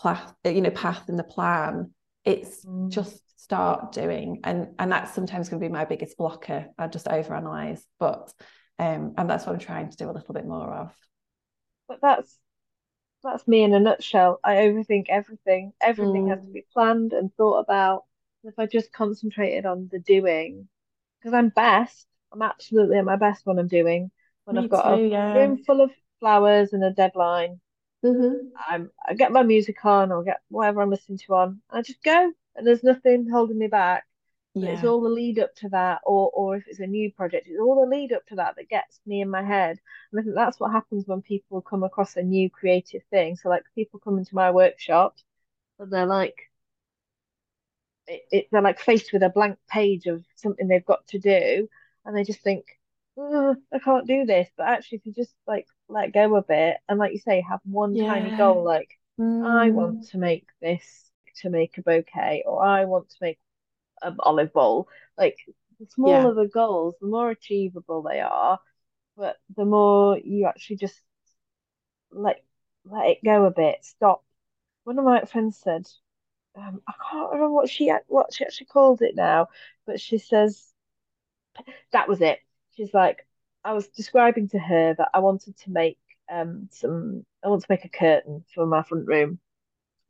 [0.00, 1.92] path you know path in the plan.
[2.24, 2.90] It's mm.
[2.90, 6.68] just start doing and and that's sometimes going to be my biggest blocker.
[6.78, 8.32] I just overanalyze but
[8.78, 10.94] um and that's what i'm trying to do a little bit more of.
[11.88, 12.38] But that's
[13.22, 14.40] that's me in a nutshell.
[14.44, 15.72] I overthink everything.
[15.80, 16.30] Everything mm.
[16.30, 18.04] has to be planned and thought about.
[18.44, 20.68] If I just concentrated on the doing,
[21.18, 24.10] because I'm best, I'm absolutely at my best when I'm doing.
[24.44, 25.34] When me I've got too, a yeah.
[25.34, 25.90] room full of
[26.20, 27.60] flowers and a deadline,
[28.04, 28.48] mm-hmm.
[28.68, 31.60] I'm I get my music on or get whatever I'm listening to on.
[31.68, 34.04] I just go, and there's nothing holding me back.
[34.54, 34.70] Yeah.
[34.70, 37.60] It's all the lead up to that, or or if it's a new project, it's
[37.60, 39.78] all the lead up to that that gets me in my head.
[40.10, 43.36] And I think that's what happens when people come across a new creative thing.
[43.36, 45.22] So like people come into my workshops
[45.78, 46.34] and they're like,
[48.08, 51.68] it, it, they're like faced with a blank page of something they've got to do,
[52.04, 52.64] and they just think,
[53.16, 54.48] oh, I can't do this.
[54.56, 57.60] But actually, if you just like let go a bit and like you say, have
[57.64, 58.06] one yeah.
[58.06, 58.90] tiny goal, like
[59.20, 59.46] mm.
[59.46, 61.10] I want to make this
[61.42, 63.38] to make a bouquet, or I want to make
[64.02, 64.88] an olive bowl.
[65.16, 65.36] Like
[65.80, 66.42] the smaller yeah.
[66.42, 68.58] the goals, the more achievable they are,
[69.16, 71.00] but the more you actually just
[72.10, 72.42] let
[72.84, 73.78] let it go a bit.
[73.82, 74.24] Stop.
[74.84, 75.86] One of my friends said,
[76.56, 79.48] um, I can't remember what she what she actually called it now,
[79.86, 80.72] but she says
[81.92, 82.40] that was it.
[82.76, 83.26] She's like,
[83.64, 85.98] I was describing to her that I wanted to make
[86.30, 89.38] um some I want to make a curtain for my front room.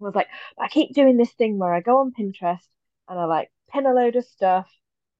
[0.01, 0.28] I was like,
[0.59, 2.66] I keep doing this thing where I go on Pinterest
[3.09, 4.69] and I like pin a load of stuff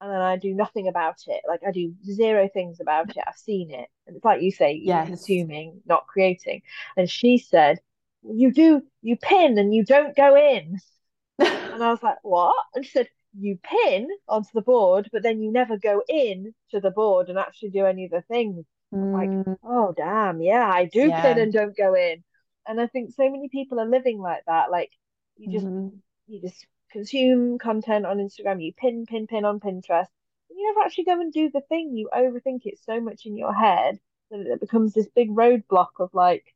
[0.01, 1.43] and then I do nothing about it.
[1.47, 3.23] Like I do zero things about it.
[3.27, 3.89] I've seen it.
[4.07, 6.63] And it's like you say, you're consuming, not creating.
[6.97, 7.81] And she said,
[8.23, 10.79] You do, you pin and you don't go in.
[11.39, 12.55] and I was like, What?
[12.75, 16.81] And she said, you pin onto the board, but then you never go in to
[16.81, 18.65] the board and actually do any of the things.
[18.93, 19.13] Mm.
[19.13, 21.23] Like, oh damn, yeah, I do yeah.
[21.23, 22.25] pin and don't go in.
[22.67, 24.71] And I think so many people are living like that.
[24.71, 24.91] Like
[25.37, 25.97] you just mm-hmm.
[26.27, 30.07] you just consume content on Instagram, you pin, pin, pin on Pinterest,
[30.51, 31.95] and you never actually go and do the thing.
[31.95, 33.99] You overthink it so much in your head
[34.30, 36.55] that it becomes this big roadblock of like,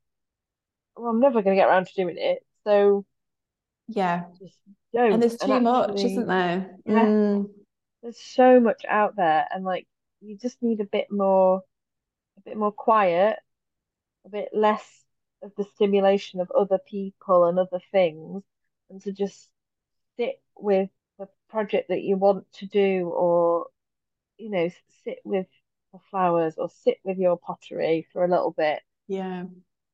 [0.96, 2.44] well, I'm never going to get around to doing it.
[2.64, 3.04] So
[3.88, 4.24] yeah,
[4.94, 6.76] and there's too and much, actually, isn't there?
[6.86, 7.50] Yeah, mm.
[8.02, 9.86] there's so much out there, and like
[10.20, 11.62] you just need a bit more,
[12.38, 13.38] a bit more quiet,
[14.24, 14.86] a bit less
[15.42, 18.42] of the stimulation of other people and other things,
[18.90, 19.48] and to just
[20.22, 23.66] sit with the project that you want to do, or
[24.38, 24.70] you know,
[25.04, 25.46] sit with
[25.92, 28.80] the flowers, or sit with your pottery for a little bit.
[29.08, 29.44] Yeah,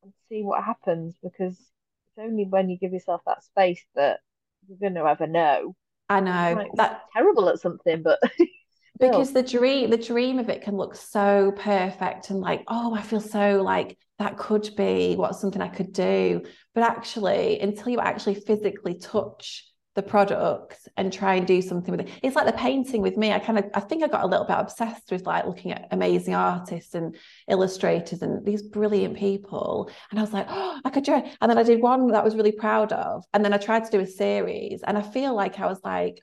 [0.03, 4.21] and see what happens because it's only when you give yourself that space that
[4.67, 5.75] you're going to ever know.
[6.09, 8.19] I know that terrible at something, but
[9.01, 13.03] because the dream, the dream of it can look so perfect and like, oh, I
[13.03, 16.43] feel so like that could be what something I could do.
[16.75, 19.67] But actually, until you actually physically touch
[19.99, 22.09] the product and try and do something with it.
[22.23, 23.33] It's like the painting with me.
[23.33, 25.89] I kind of I think I got a little bit obsessed with like looking at
[25.91, 27.17] amazing artists and
[27.49, 29.91] illustrators and these brilliant people.
[30.13, 31.25] And I was like, oh, I could do it.
[31.41, 33.25] And then I did one that I was really proud of.
[33.35, 34.85] And then I tried to do a series.
[34.87, 36.21] And I feel like I was like,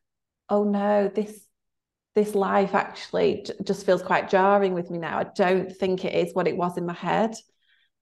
[0.47, 1.45] oh no, this
[2.15, 5.19] this life actually just feels quite jarring with me now.
[5.19, 7.35] I don't think it is what it was in my head.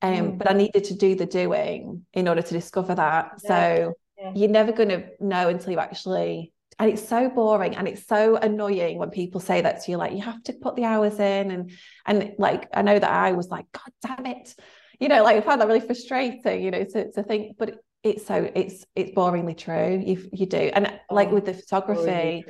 [0.04, 0.38] Um, mm.
[0.38, 3.40] but I needed to do the doing in order to discover that.
[3.44, 3.48] Yeah.
[3.48, 3.94] So
[4.24, 4.32] yeah.
[4.36, 8.36] you're never going to know until you actually and it's so boring and it's so
[8.38, 11.52] annoying when people say that to you like you have to put the hours in
[11.52, 11.72] and
[12.06, 14.56] and like i know that i was like god damn it
[15.00, 18.26] you know like i found that really frustrating you know to, to think but it's
[18.26, 22.44] so it's it's boringly true you you do and oh, like with the photography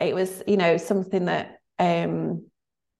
[0.00, 2.44] it was you know something that um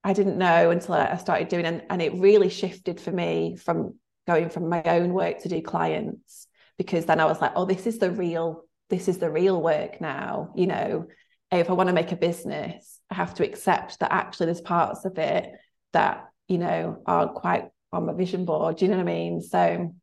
[0.03, 3.95] i didn't know until i started doing and, and it really shifted for me from
[4.27, 6.47] going from my own work to do clients
[6.79, 10.01] because then I was like, oh, this is the real, this is the real work
[10.01, 10.53] now.
[10.57, 11.07] You know,
[11.51, 15.05] if I want to make a business, I have to accept that actually there's parts
[15.05, 15.53] of it
[15.93, 18.77] that, you know, aren't quite on my vision board.
[18.77, 19.41] Do you know what I mean?
[19.43, 19.95] So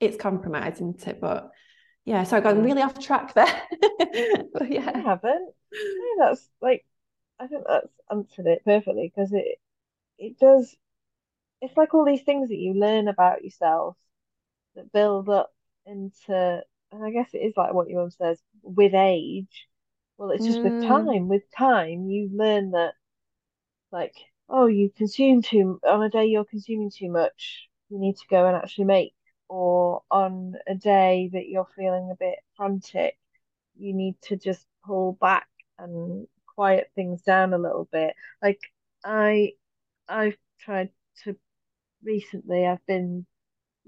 [0.00, 1.20] it's compromising it?
[1.20, 1.50] But
[2.04, 3.62] yeah, so I've gone really off track there.
[4.52, 4.90] but yeah.
[4.94, 5.52] I haven't.
[5.72, 6.84] No, that's like
[7.38, 9.60] I think that's answered it perfectly because it
[10.18, 10.74] it does
[11.60, 13.96] it's like all these things that you learn about yourself
[14.74, 15.50] that build up
[15.88, 16.62] into,
[16.92, 19.68] and I guess it is like what your mum says, with age.
[20.16, 20.64] Well, it's just mm.
[20.64, 21.28] with time.
[21.28, 22.94] With time, you learn that,
[23.92, 24.14] like,
[24.48, 27.68] oh, you consume too on a day you're consuming too much.
[27.88, 29.14] You need to go and actually make,
[29.48, 33.16] or on a day that you're feeling a bit frantic,
[33.78, 35.46] you need to just pull back
[35.78, 38.14] and quiet things down a little bit.
[38.42, 38.60] Like
[39.04, 39.52] I,
[40.08, 40.90] I've tried
[41.24, 41.36] to
[42.02, 42.66] recently.
[42.66, 43.26] I've been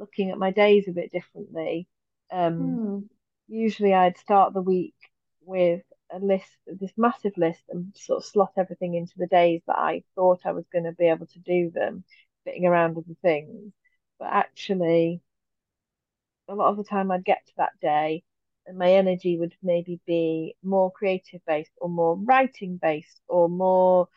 [0.00, 1.86] looking at my days a bit differently.
[2.32, 3.08] Um, mm.
[3.46, 4.94] Usually, I'd start the week
[5.42, 5.82] with
[6.12, 10.02] a list, this massive list, and sort of slot everything into the days that I
[10.14, 12.02] thought I was going to be able to do them,
[12.44, 13.72] fitting around other things.
[14.18, 15.20] But actually,
[16.48, 18.24] a lot of the time, I'd get to that day,
[18.66, 24.08] and my energy would maybe be more creative based, or more writing based, or more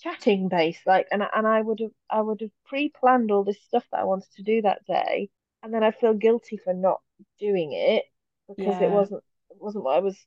[0.00, 3.84] chatting based like and and I would have I would have pre-planned all this stuff
[3.90, 5.30] that I wanted to do that day
[5.62, 7.00] and then I feel guilty for not
[7.38, 8.04] doing it
[8.48, 8.88] because yeah.
[8.88, 10.18] it wasn't it wasn't what I was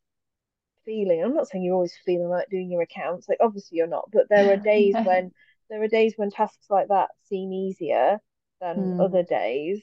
[0.85, 1.21] feeling.
[1.21, 4.29] I'm not saying you're always feeling like doing your accounts like obviously you're not but
[4.29, 5.31] there are days when
[5.69, 8.19] there are days when tasks like that seem easier
[8.61, 9.05] than mm.
[9.05, 9.81] other days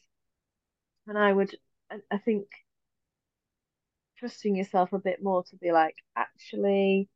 [1.07, 1.55] and I would
[1.91, 2.47] I, I think
[4.19, 7.09] trusting yourself a bit more to be like actually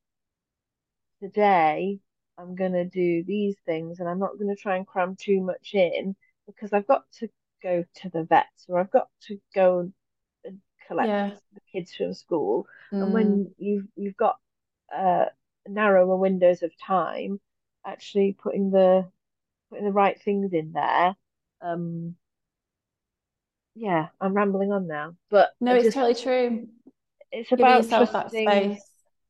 [1.21, 2.01] today
[2.39, 5.41] I'm going to do these things and I'm not going to try and cram too
[5.41, 6.15] much in
[6.47, 7.29] because I've got to
[7.63, 9.91] go to the vets or I've got to go
[10.45, 11.31] and collect yeah.
[11.53, 12.67] the kids from school.
[12.93, 13.03] Mm.
[13.03, 13.51] And when mm.
[13.59, 14.37] you've you've got
[14.97, 15.27] uh,
[15.67, 17.41] narrower windows of time,
[17.85, 19.09] actually putting the
[19.71, 21.15] putting the right things in there.
[21.61, 22.15] Um,
[23.75, 26.69] yeah, I'm rambling on now, but no, it's just, totally true.
[27.31, 28.79] It's about trusting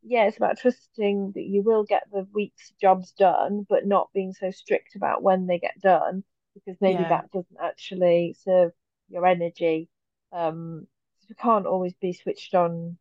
[0.02, 4.32] yeah, it's about trusting that you will get the week's jobs done, but not being
[4.32, 6.24] so strict about when they get done
[6.54, 7.08] because maybe yeah.
[7.08, 8.72] that doesn't actually serve
[9.08, 9.88] your energy.
[10.32, 10.86] Um,
[11.28, 12.96] you can't always be switched on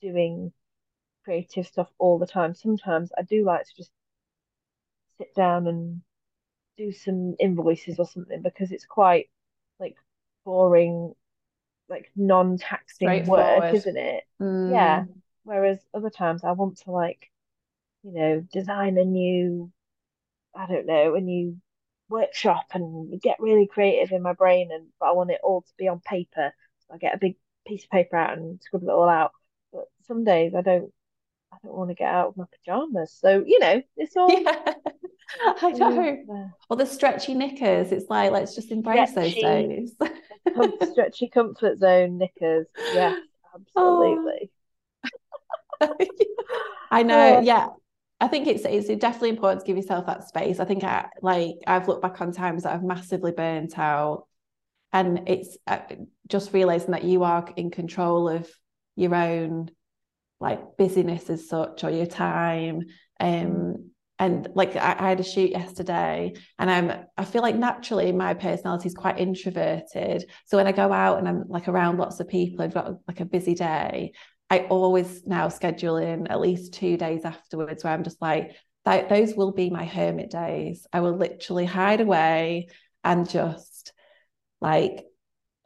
[0.00, 0.52] doing
[1.24, 2.54] creative stuff all the time.
[2.54, 3.90] Sometimes I do like to just
[5.18, 6.02] sit down and
[6.76, 9.30] do some invoices or something because it's quite
[9.78, 9.96] like
[10.44, 11.14] boring,
[11.88, 14.24] like non-taxing work, isn't it?
[14.40, 14.72] Mm.
[14.72, 15.04] Yeah
[15.44, 17.30] Whereas other times I want to like,
[18.02, 19.70] you know, design a new,
[20.54, 21.56] I don't know, a new
[22.08, 25.72] workshop and get really creative in my brain and but I want it all to
[25.78, 26.52] be on paper.
[26.86, 27.36] So I get a big
[27.66, 29.32] piece of paper out and scribble it all out.
[29.72, 30.92] But some days I don't
[31.52, 33.16] I don't want to get out of my pajamas.
[33.18, 34.74] So, you know, it's all yeah.
[35.40, 36.50] I know.
[36.68, 37.92] Or the stretchy knickers.
[37.92, 40.90] It's like let's just embrace stretchy, those days.
[40.92, 42.66] stretchy comfort zone knickers.
[42.92, 43.18] Yes,
[43.76, 44.50] oh, absolutely.
[44.50, 44.61] Oh.
[46.90, 47.40] I know.
[47.40, 47.68] Yeah.
[48.20, 50.60] I think it's it's definitely important to give yourself that space.
[50.60, 54.28] I think I like I've looked back on times that I've massively burnt out,
[54.92, 55.80] and it's uh,
[56.28, 58.48] just realizing that you are in control of
[58.94, 59.70] your own
[60.38, 62.82] like busyness as such or your time.
[63.18, 63.90] Um,
[64.22, 68.34] and like I, I, had a shoot yesterday and i'm i feel like naturally my
[68.34, 72.28] personality is quite introverted so when i go out and i'm like around lots of
[72.28, 74.12] people i've got like a busy day
[74.52, 78.56] i always now schedule in at least two days afterwards where i'm just like
[79.08, 82.68] those will be my hermit days i will literally hide away
[83.04, 83.92] and just
[84.60, 85.04] like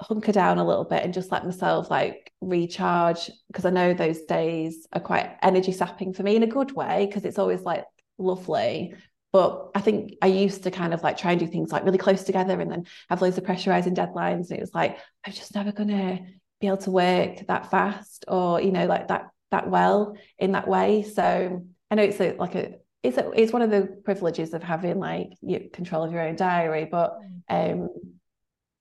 [0.01, 4.23] hunker down a little bit and just let myself like recharge because I know those
[4.23, 7.85] days are quite energy sapping for me in a good way because it's always like
[8.19, 8.95] lovely.
[9.33, 11.99] But I think I used to kind of like try and do things like really
[11.99, 14.51] close together and then have loads of pressurizing deadlines.
[14.51, 16.21] And it was like, I'm just never gonna
[16.61, 20.69] be able to work that fast or, you know, like that that well in that
[20.69, 21.03] way.
[21.03, 24.63] So I know it's a, like a it's a, it's one of the privileges of
[24.63, 27.19] having like your control of your own diary, but
[27.51, 27.83] mm.
[27.83, 27.89] um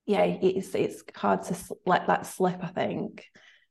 [0.05, 1.55] yeah, it's it's hard to
[1.85, 3.25] let that slip, I think,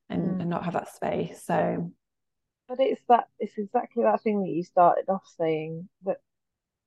[0.08, 0.40] and, mm.
[0.40, 1.44] and not have that space.
[1.44, 1.92] So
[2.68, 6.18] but it's that it's exactly that thing that you started off saying that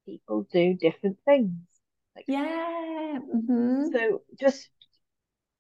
[0.06, 1.52] people do different things.
[2.16, 3.20] Like, yeah.
[3.20, 3.92] Mm-hmm.
[3.94, 4.70] So just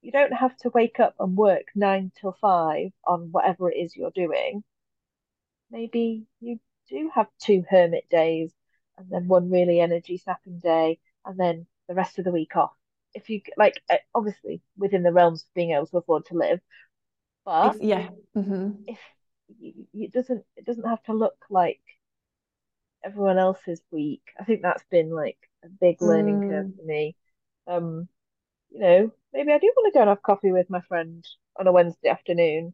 [0.07, 3.93] you don't have to wake up and work nine till five on whatever it is
[3.93, 4.63] you're doing.
[5.69, 8.53] Maybe you do have two hermit days
[8.97, 12.71] and then one really energy sapping day and then the rest of the week off.
[13.15, 16.61] If you like, eh, obviously within the realms of being able to afford to live,
[17.43, 18.83] but yeah, mm-hmm.
[18.87, 18.99] if
[19.93, 21.81] it doesn't it doesn't have to look like
[23.03, 24.23] everyone else's week.
[24.39, 26.49] I think that's been like a big learning mm.
[26.49, 27.17] curve for me.
[27.67, 28.07] Um,
[28.69, 31.25] you know, maybe I do want to go and have coffee with my friend
[31.59, 32.73] on a Wednesday afternoon.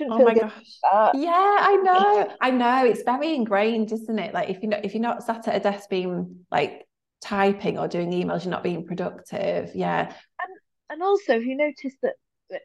[0.00, 0.78] oh my gosh.
[1.14, 2.34] Yeah, I know.
[2.40, 2.84] I know.
[2.84, 4.34] It's very ingrained, isn't it?
[4.34, 6.86] Like if you're not if you're not sat at a desk being like
[7.22, 9.70] typing or doing emails, you're not being productive.
[9.74, 10.12] Yeah.
[10.42, 10.58] And
[10.90, 12.14] and also if you notice that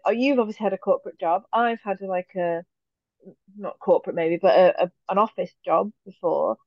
[0.06, 1.44] oh, you've obviously had a corporate job.
[1.54, 2.64] I've had like a
[3.58, 6.58] not corporate maybe, but a, a, an office job before,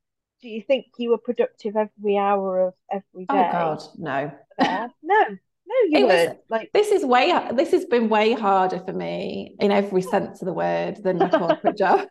[0.41, 3.37] do you think you were productive every hour of every oh.
[3.39, 4.33] Oh God, no.
[5.03, 5.25] no,
[5.67, 6.07] no, you.
[6.07, 10.43] Was, like this is way this has been way harder for me in every sense
[10.43, 12.07] of the word than my corporate job.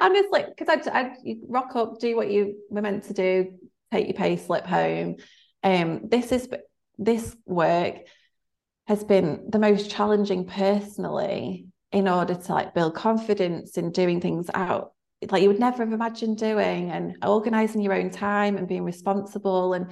[0.00, 3.52] I'm just like because I I rock up, do what you were meant to do,
[3.92, 5.16] take your pay slip home.
[5.62, 6.48] Um, this is
[6.98, 7.96] this work
[8.86, 14.50] has been the most challenging personally in order to like build confidence in doing things
[14.54, 14.92] out
[15.30, 19.74] like you would never have imagined doing and organizing your own time and being responsible
[19.74, 19.90] and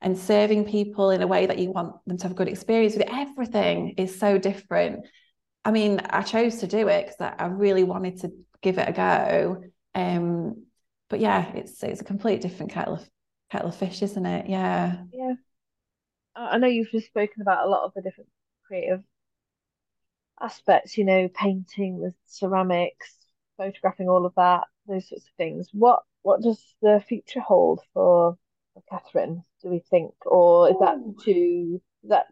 [0.00, 2.94] and serving people in a way that you want them to have a good experience
[2.94, 3.08] with.
[3.10, 5.06] Everything is so different.
[5.64, 8.32] I mean i chose to do it because I, really wanted to
[8.62, 9.62] give it a go.
[9.94, 10.66] Um
[11.08, 13.10] but yeah it's it's a completely different kettle of
[13.50, 14.48] kettle of fish isn't it?
[14.48, 15.02] Yeah.
[15.12, 15.34] Yeah.
[16.36, 18.30] I know you've just spoken about a lot of the different
[18.66, 19.02] creative
[20.40, 23.16] aspects, you know, painting with ceramics,
[23.56, 25.68] photographing, all of that, those sorts of things.
[25.72, 28.38] What what does the future hold for,
[28.74, 29.42] for Kathryn?
[29.62, 32.26] Do we think, or is that too is that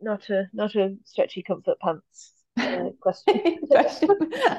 [0.00, 3.58] not a not a stretchy comfort pants uh, question?
[3.70, 4.10] question.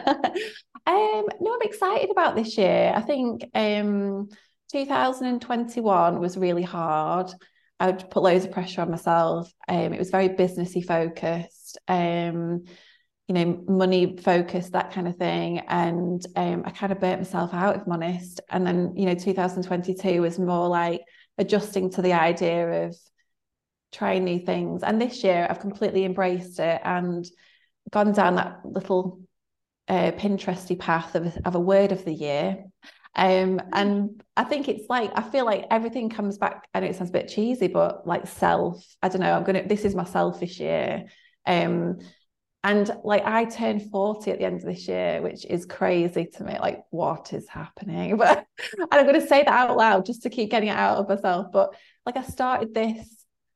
[0.88, 2.94] um, no, I'm excited about this year.
[2.96, 4.30] I think um,
[4.72, 7.32] 2021 was really hard.
[7.80, 9.52] I would put loads of pressure on myself.
[9.68, 11.78] Um, it was very businessy focused.
[11.88, 12.64] Um,
[13.28, 15.60] you know, money focused, that kind of thing.
[15.68, 18.40] And um, I kind of burnt myself out, if I'm honest.
[18.50, 21.02] And then, you know, 2022 was more like
[21.38, 22.98] adjusting to the idea of
[23.92, 24.84] trying new things.
[24.84, 27.26] And this year I've completely embraced it and
[27.92, 29.22] gone down that little
[29.88, 32.66] uh, Pinteresty path of, of a word of the year.
[33.16, 36.68] Um, and I think it's like I feel like everything comes back.
[36.74, 38.86] I know it sounds a bit cheesy, but like self.
[39.02, 39.34] I don't know.
[39.34, 39.68] I'm gonna.
[39.68, 41.06] This is my selfish year.
[41.46, 42.00] Um,
[42.68, 46.44] and like I turned 40 at the end of this year, which is crazy to
[46.44, 46.60] me.
[46.60, 48.18] Like, what is happening?
[48.28, 48.46] But
[48.92, 51.48] I'm going to say that out loud just to keep getting it out of myself.
[51.54, 53.08] But like I started this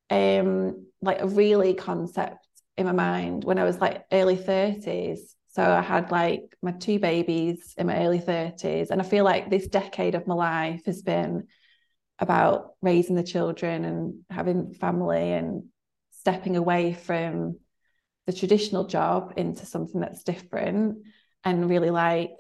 [0.10, 2.46] um like a really concept
[2.78, 5.20] in my mind when I was like early 30s.
[5.50, 8.92] So I had like my two babies in my early 30s.
[8.92, 11.48] And I feel like this decade of my life has been
[12.18, 15.64] about raising the children and having family and
[16.12, 17.58] stepping away from
[18.28, 21.00] the traditional job into something that's different
[21.44, 22.32] and really like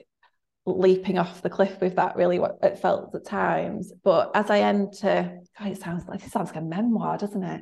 [0.65, 3.91] leaping off the cliff with that really what it felt at times.
[4.03, 7.61] But as i enter God, it sounds like it sounds like a memoir doesn't it?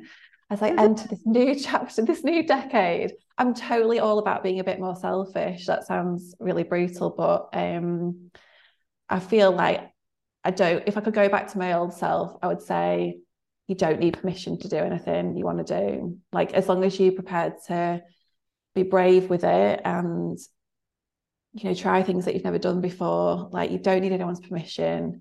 [0.50, 4.64] As i enter this new chapter this new decade i'm totally all about being a
[4.64, 5.66] bit more selfish.
[5.66, 8.30] That sounds really brutal but um
[9.08, 9.90] i feel like
[10.44, 13.18] I don't, if I could go back to my old self, I would say
[13.70, 16.18] you don't need permission to do anything you want to do.
[16.32, 18.02] Like, as long as you're prepared to
[18.74, 20.36] be brave with it and,
[21.52, 25.20] you know, try things that you've never done before, like, you don't need anyone's permission.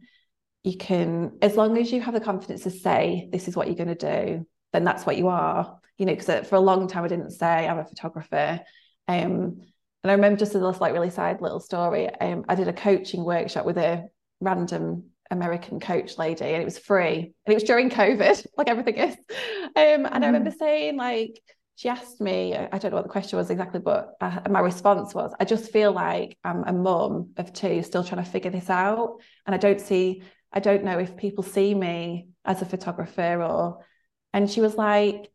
[0.64, 3.76] You can, as long as you have the confidence to say, this is what you're
[3.76, 5.80] going to do, then that's what you are.
[6.00, 8.62] You know, because for a long time, I didn't say I'm a photographer.
[9.08, 9.62] Um,
[10.04, 13.24] and I remember just a like really side little story, um, I did a coaching
[13.24, 14.06] workshop with a
[14.42, 18.96] random American coach lady and it was free and it was during COVID, like everything
[18.96, 19.14] is.
[19.14, 20.24] Um, and mm.
[20.24, 21.42] I remember saying, like,
[21.76, 25.16] she asked me, I don't know what the question was exactly, but uh, my response
[25.16, 28.70] was, I just feel like I'm a mum of two still trying to figure this
[28.70, 29.22] out.
[29.46, 33.86] And I don't see, I don't know if people see me as a photographer or,
[34.34, 35.32] and she was like,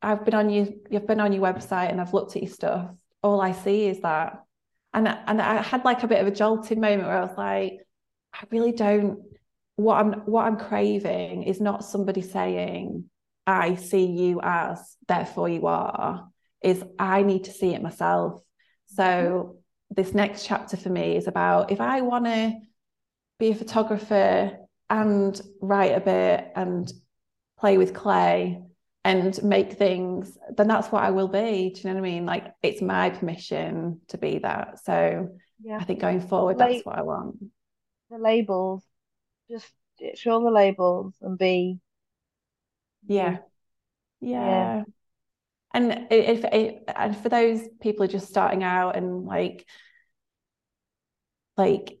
[0.00, 2.90] I've been on you, you've been on your website and I've looked at your stuff.
[3.22, 4.42] All I see is that
[4.94, 7.80] and and I had like a bit of a jolting moment where I was like,
[8.32, 9.20] I really don't.
[9.76, 13.04] What I'm what I'm craving is not somebody saying,
[13.46, 16.28] "I see you as, therefore you are."
[16.62, 18.40] Is I need to see it myself.
[18.86, 19.56] So mm-hmm.
[19.90, 22.54] this next chapter for me is about if I want to
[23.38, 24.58] be a photographer
[24.88, 26.92] and write a bit and
[27.58, 28.62] play with clay
[29.04, 31.72] and make things, then that's what I will be.
[31.74, 32.26] Do you know what I mean?
[32.26, 34.78] Like it's my permission to be that.
[34.84, 35.28] So
[35.62, 35.78] yeah.
[35.78, 37.36] I think going forward, that's what I want.
[38.12, 38.82] The labels,
[39.50, 41.80] just ditch all the labels and be.
[43.06, 43.38] Yeah.
[44.20, 44.38] Yeah.
[44.38, 44.84] yeah.
[45.72, 49.66] And if, if and for those people who are just starting out and like,
[51.56, 51.98] like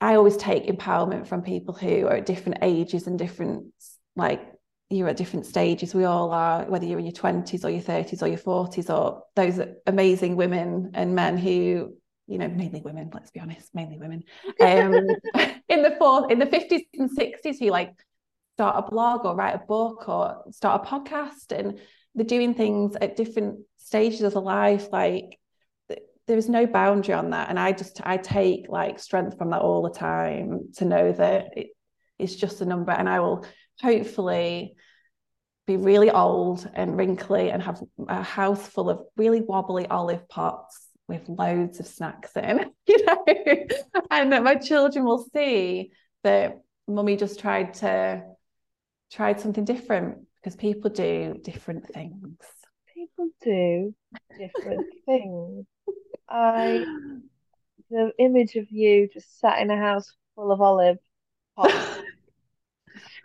[0.00, 3.66] I always take empowerment from people who are at different ages and different
[4.16, 4.40] like
[4.88, 5.94] you're at different stages.
[5.94, 9.24] We all are, whether you're in your 20s or your 30s or your 40s, or
[9.36, 11.94] those amazing women and men who,
[12.26, 14.22] you know, mainly women, let's be honest, mainly women,
[14.60, 15.08] um,
[15.68, 17.92] in the fourth, in the 50s and 60s who like
[18.56, 21.78] start a blog or write a book or start a podcast and
[22.14, 24.88] they're doing things at different stages of the life.
[24.92, 25.38] Like
[26.26, 27.48] there is no boundary on that.
[27.48, 31.56] And I just, I take like strength from that all the time to know that
[31.56, 31.68] it,
[32.18, 33.44] it's just a number and I will
[33.80, 34.74] hopefully
[35.66, 40.88] be really old and wrinkly and have a house full of really wobbly olive pots
[41.08, 43.24] with loads of snacks in, you know,
[44.10, 45.90] and that my children will see
[46.22, 48.22] that mummy just tried to
[49.10, 52.38] tried something different because people do different things.
[52.94, 53.94] People do
[54.38, 55.66] different things.
[56.28, 56.84] I
[57.90, 60.96] the image of you just sat in a house full of olive
[61.54, 61.74] pots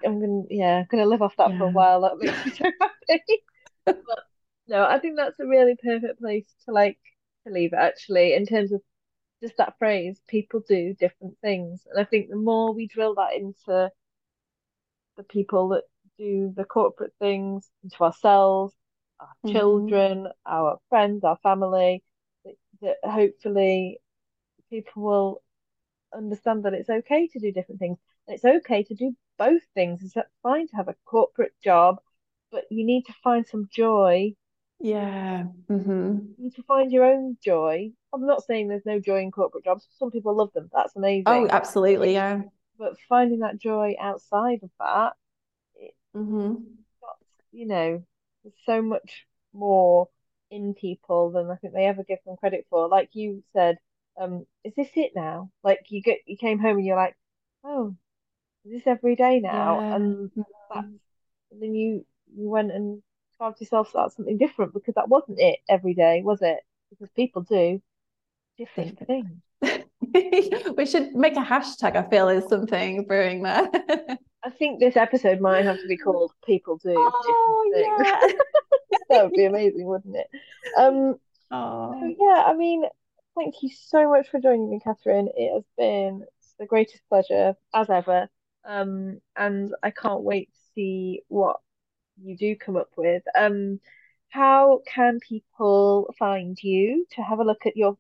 [0.06, 1.58] I'm gonna yeah, gonna live off that yeah.
[1.58, 2.02] for a while.
[2.02, 3.44] That makes me so happy.
[3.86, 4.24] but
[4.68, 7.00] no, I think that's a really perfect place to like
[7.52, 8.82] leave it actually in terms of
[9.42, 11.86] just that phrase, people do different things.
[11.90, 13.92] And I think the more we drill that into
[15.16, 15.84] the people that
[16.18, 18.74] do the corporate things, into ourselves,
[19.20, 19.52] our mm-hmm.
[19.52, 22.04] children, our friends, our family,
[22.46, 24.00] that, that hopefully
[24.70, 25.44] people will
[26.16, 27.98] understand that it's okay to do different things.
[28.28, 30.02] And it's okay to do both things.
[30.04, 31.98] It's fine to have a corporate job,
[32.52, 34.34] but you need to find some joy.
[34.80, 35.46] Yeah.
[35.70, 35.92] Mm-hmm.
[35.92, 37.92] You need to find your own joy.
[38.14, 39.88] I'm not saying there's no joy in corporate jobs.
[39.98, 40.70] Some people love them.
[40.74, 41.24] That's amazing.
[41.28, 42.14] Oh, absolutely.
[42.14, 42.42] Yeah.
[42.78, 45.14] But finding that joy outside of that,
[45.76, 46.56] it, mm-hmm.
[47.52, 48.04] you know,
[48.44, 50.10] there's so much more
[50.52, 52.88] in people than I think they ever give them credit for.
[52.88, 53.78] Like you said,
[54.20, 55.50] um, is this it now?
[55.64, 57.16] Like you get you came home and you're like,
[57.64, 57.96] oh,
[58.64, 59.80] is this every day now?
[59.80, 59.96] Yeah.
[59.96, 60.88] And that's,
[61.52, 62.06] and then you
[62.36, 63.02] you went and
[63.40, 66.60] carved yourself out something different because that wasn't it every day, was it?
[66.90, 67.82] Because people do
[68.58, 69.42] different things.
[70.76, 71.96] we should make a hashtag.
[71.96, 73.70] I feel is something brewing there.
[74.44, 78.38] I think this episode might have to be called "People Do oh, Different yeah.
[79.10, 80.28] That would be amazing, wouldn't it?
[80.78, 81.16] Um,
[81.52, 82.00] oh.
[82.00, 82.84] So yeah, I mean,
[83.36, 85.28] thank you so much for joining me, Kathryn.
[85.36, 86.24] It has been
[86.60, 88.30] the greatest pleasure as ever.
[88.66, 91.58] Um, and I can't wait to see what
[92.22, 93.24] you do come up with.
[93.38, 93.80] Um,
[94.30, 97.98] how can people find you to have a look at your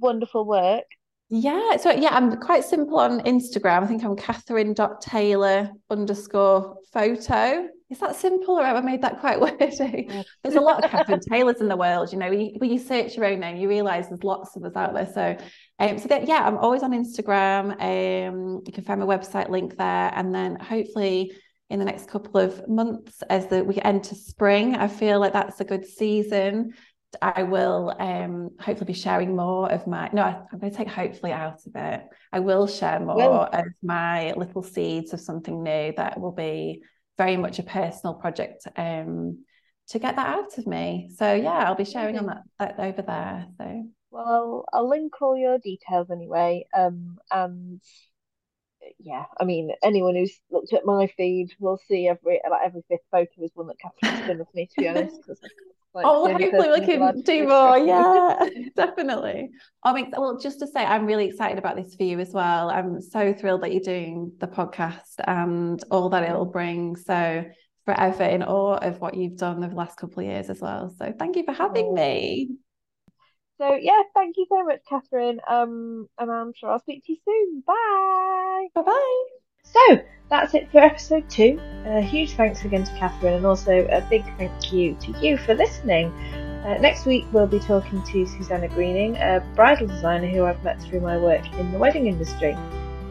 [0.00, 0.84] wonderful work?
[1.30, 3.82] Yeah, so yeah, I'm quite simple on Instagram.
[3.82, 7.68] I think I'm Kathryn.Taylor underscore photo.
[7.90, 10.08] Is that simple or have I made that quite wordy?
[10.42, 12.28] There's a lot of Kathryn Taylors in the world, you know.
[12.28, 14.94] When you, when you search your own name, you realise there's lots of us out
[14.94, 15.10] there.
[15.12, 15.36] So
[15.78, 17.80] um, so that yeah, I'm always on Instagram.
[17.80, 21.32] Um, you can find my website link there, and then hopefully
[21.70, 24.76] in the next couple of months as the, we enter spring.
[24.76, 26.74] I feel like that's a good season.
[27.22, 31.32] I will um, hopefully be sharing more of my no, I'm going to take hopefully
[31.32, 32.02] out of it.
[32.32, 36.82] I will share more well, of my little seeds of something new that will be
[37.16, 39.44] very much a personal project um,
[39.88, 41.10] to get that out of me.
[41.16, 43.46] So yeah, I'll be sharing on that, that over there.
[43.58, 46.66] So well, I'll, I'll link all your details anyway.
[46.76, 47.80] Um, and
[48.98, 53.04] yeah, I mean, anyone who's looked at my feed will see every like every fifth
[53.10, 54.66] photo is one that Kathryn's done of me.
[54.66, 55.16] To be honest,
[55.94, 57.78] like, oh, hopefully we can do more.
[57.78, 58.38] Yeah,
[58.76, 59.50] definitely.
[59.84, 62.32] Oh, I mean, well, just to say, I'm really excited about this for you as
[62.32, 62.70] well.
[62.70, 66.96] I'm so thrilled that you're doing the podcast and all that it'll bring.
[66.96, 67.44] So
[67.84, 70.94] forever in awe of what you've done over the last couple of years as well.
[70.98, 71.94] So thank you for having oh.
[71.94, 72.50] me.
[73.58, 75.38] So yeah, thank you so much, Kathryn.
[75.48, 77.62] Um, and I'm sure I'll speak to you soon.
[77.66, 78.68] Bye.
[78.74, 79.24] Bye bye.
[79.64, 81.60] So that's it for episode two.
[81.86, 85.54] A huge thanks again to Kathryn, and also a big thank you to you for
[85.54, 86.12] listening.
[86.64, 90.80] Uh, next week, we'll be talking to Susanna Greening, a bridal designer who I've met
[90.82, 92.56] through my work in the wedding industry.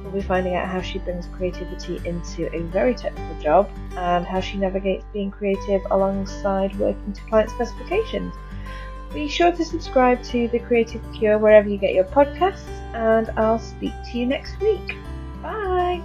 [0.01, 4.39] We'll be finding out how she brings creativity into a very technical job and how
[4.39, 8.33] she navigates being creative alongside working to client specifications.
[9.13, 13.59] Be sure to subscribe to The Creative Cure wherever you get your podcasts, and I'll
[13.59, 14.95] speak to you next week.
[15.41, 16.01] Bye!